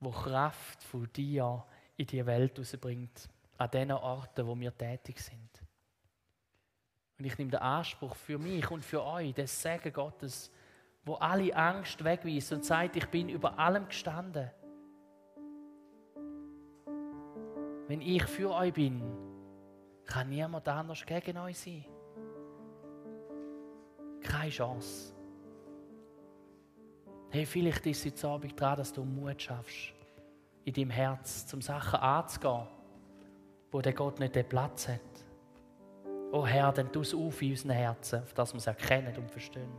wo 0.00 0.10
Kraft 0.10 0.82
von 0.82 1.10
dir 1.12 1.64
in 1.96 2.06
die 2.06 2.24
Welt 2.26 2.58
rausbringt, 2.58 3.28
an 3.56 3.70
den 3.70 3.92
Orten, 3.92 4.46
wo 4.46 4.58
wir 4.58 4.76
tätig 4.76 5.20
sind. 5.20 5.62
Und 7.18 7.24
ich 7.24 7.38
nehme 7.38 7.52
den 7.52 7.60
Anspruch 7.60 8.16
für 8.16 8.38
mich 8.38 8.68
und 8.70 8.84
für 8.84 9.02
euch, 9.04 9.32
das 9.34 9.62
Segen 9.62 9.92
Gottes, 9.92 10.50
wo 11.04 11.14
alle 11.14 11.54
Angst 11.54 12.02
wegweist 12.02 12.52
und 12.52 12.64
sagt, 12.64 12.96
ich 12.96 13.06
bin 13.06 13.28
über 13.28 13.58
allem 13.58 13.86
gestanden. 13.86 14.50
Wenn 17.94 18.00
ich 18.00 18.24
für 18.24 18.50
euch 18.50 18.72
bin, 18.72 19.00
kann 20.04 20.28
niemand 20.28 20.66
anders 20.66 21.06
gegen 21.06 21.38
euch 21.38 21.56
sein 21.56 21.84
keine 24.20 24.50
Chance. 24.50 25.14
Hey, 27.30 27.46
vielleicht 27.46 27.86
ist 27.86 27.98
es 27.98 28.04
jetzt 28.06 28.24
Abend 28.24 28.60
dran, 28.60 28.78
dass 28.78 28.92
du 28.92 29.04
Mut 29.04 29.40
schaffst, 29.40 29.92
in 30.64 30.74
deinem 30.74 30.90
Herz, 30.90 31.46
zum 31.46 31.62
Sachen 31.62 32.00
anzugehen, 32.00 32.66
wo 33.70 33.80
der 33.80 33.92
Gott 33.92 34.18
nicht 34.18 34.34
den 34.34 34.48
Platz 34.48 34.88
hat. 34.88 35.00
Oh 36.32 36.44
Herr, 36.44 36.72
dann 36.72 36.90
tu 36.90 37.02
es 37.02 37.14
auf 37.14 37.40
in 37.42 37.52
unseren 37.52 37.70
Herzen, 37.70 38.24
auf 38.24 38.34
das 38.34 38.52
wir 38.52 38.58
es 38.58 38.66
erkennen 38.66 39.16
und 39.16 39.30
verstehen 39.30 39.70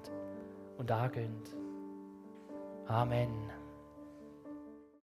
und 0.77 0.89
angehen. 0.89 1.41
Amen. 2.87 3.64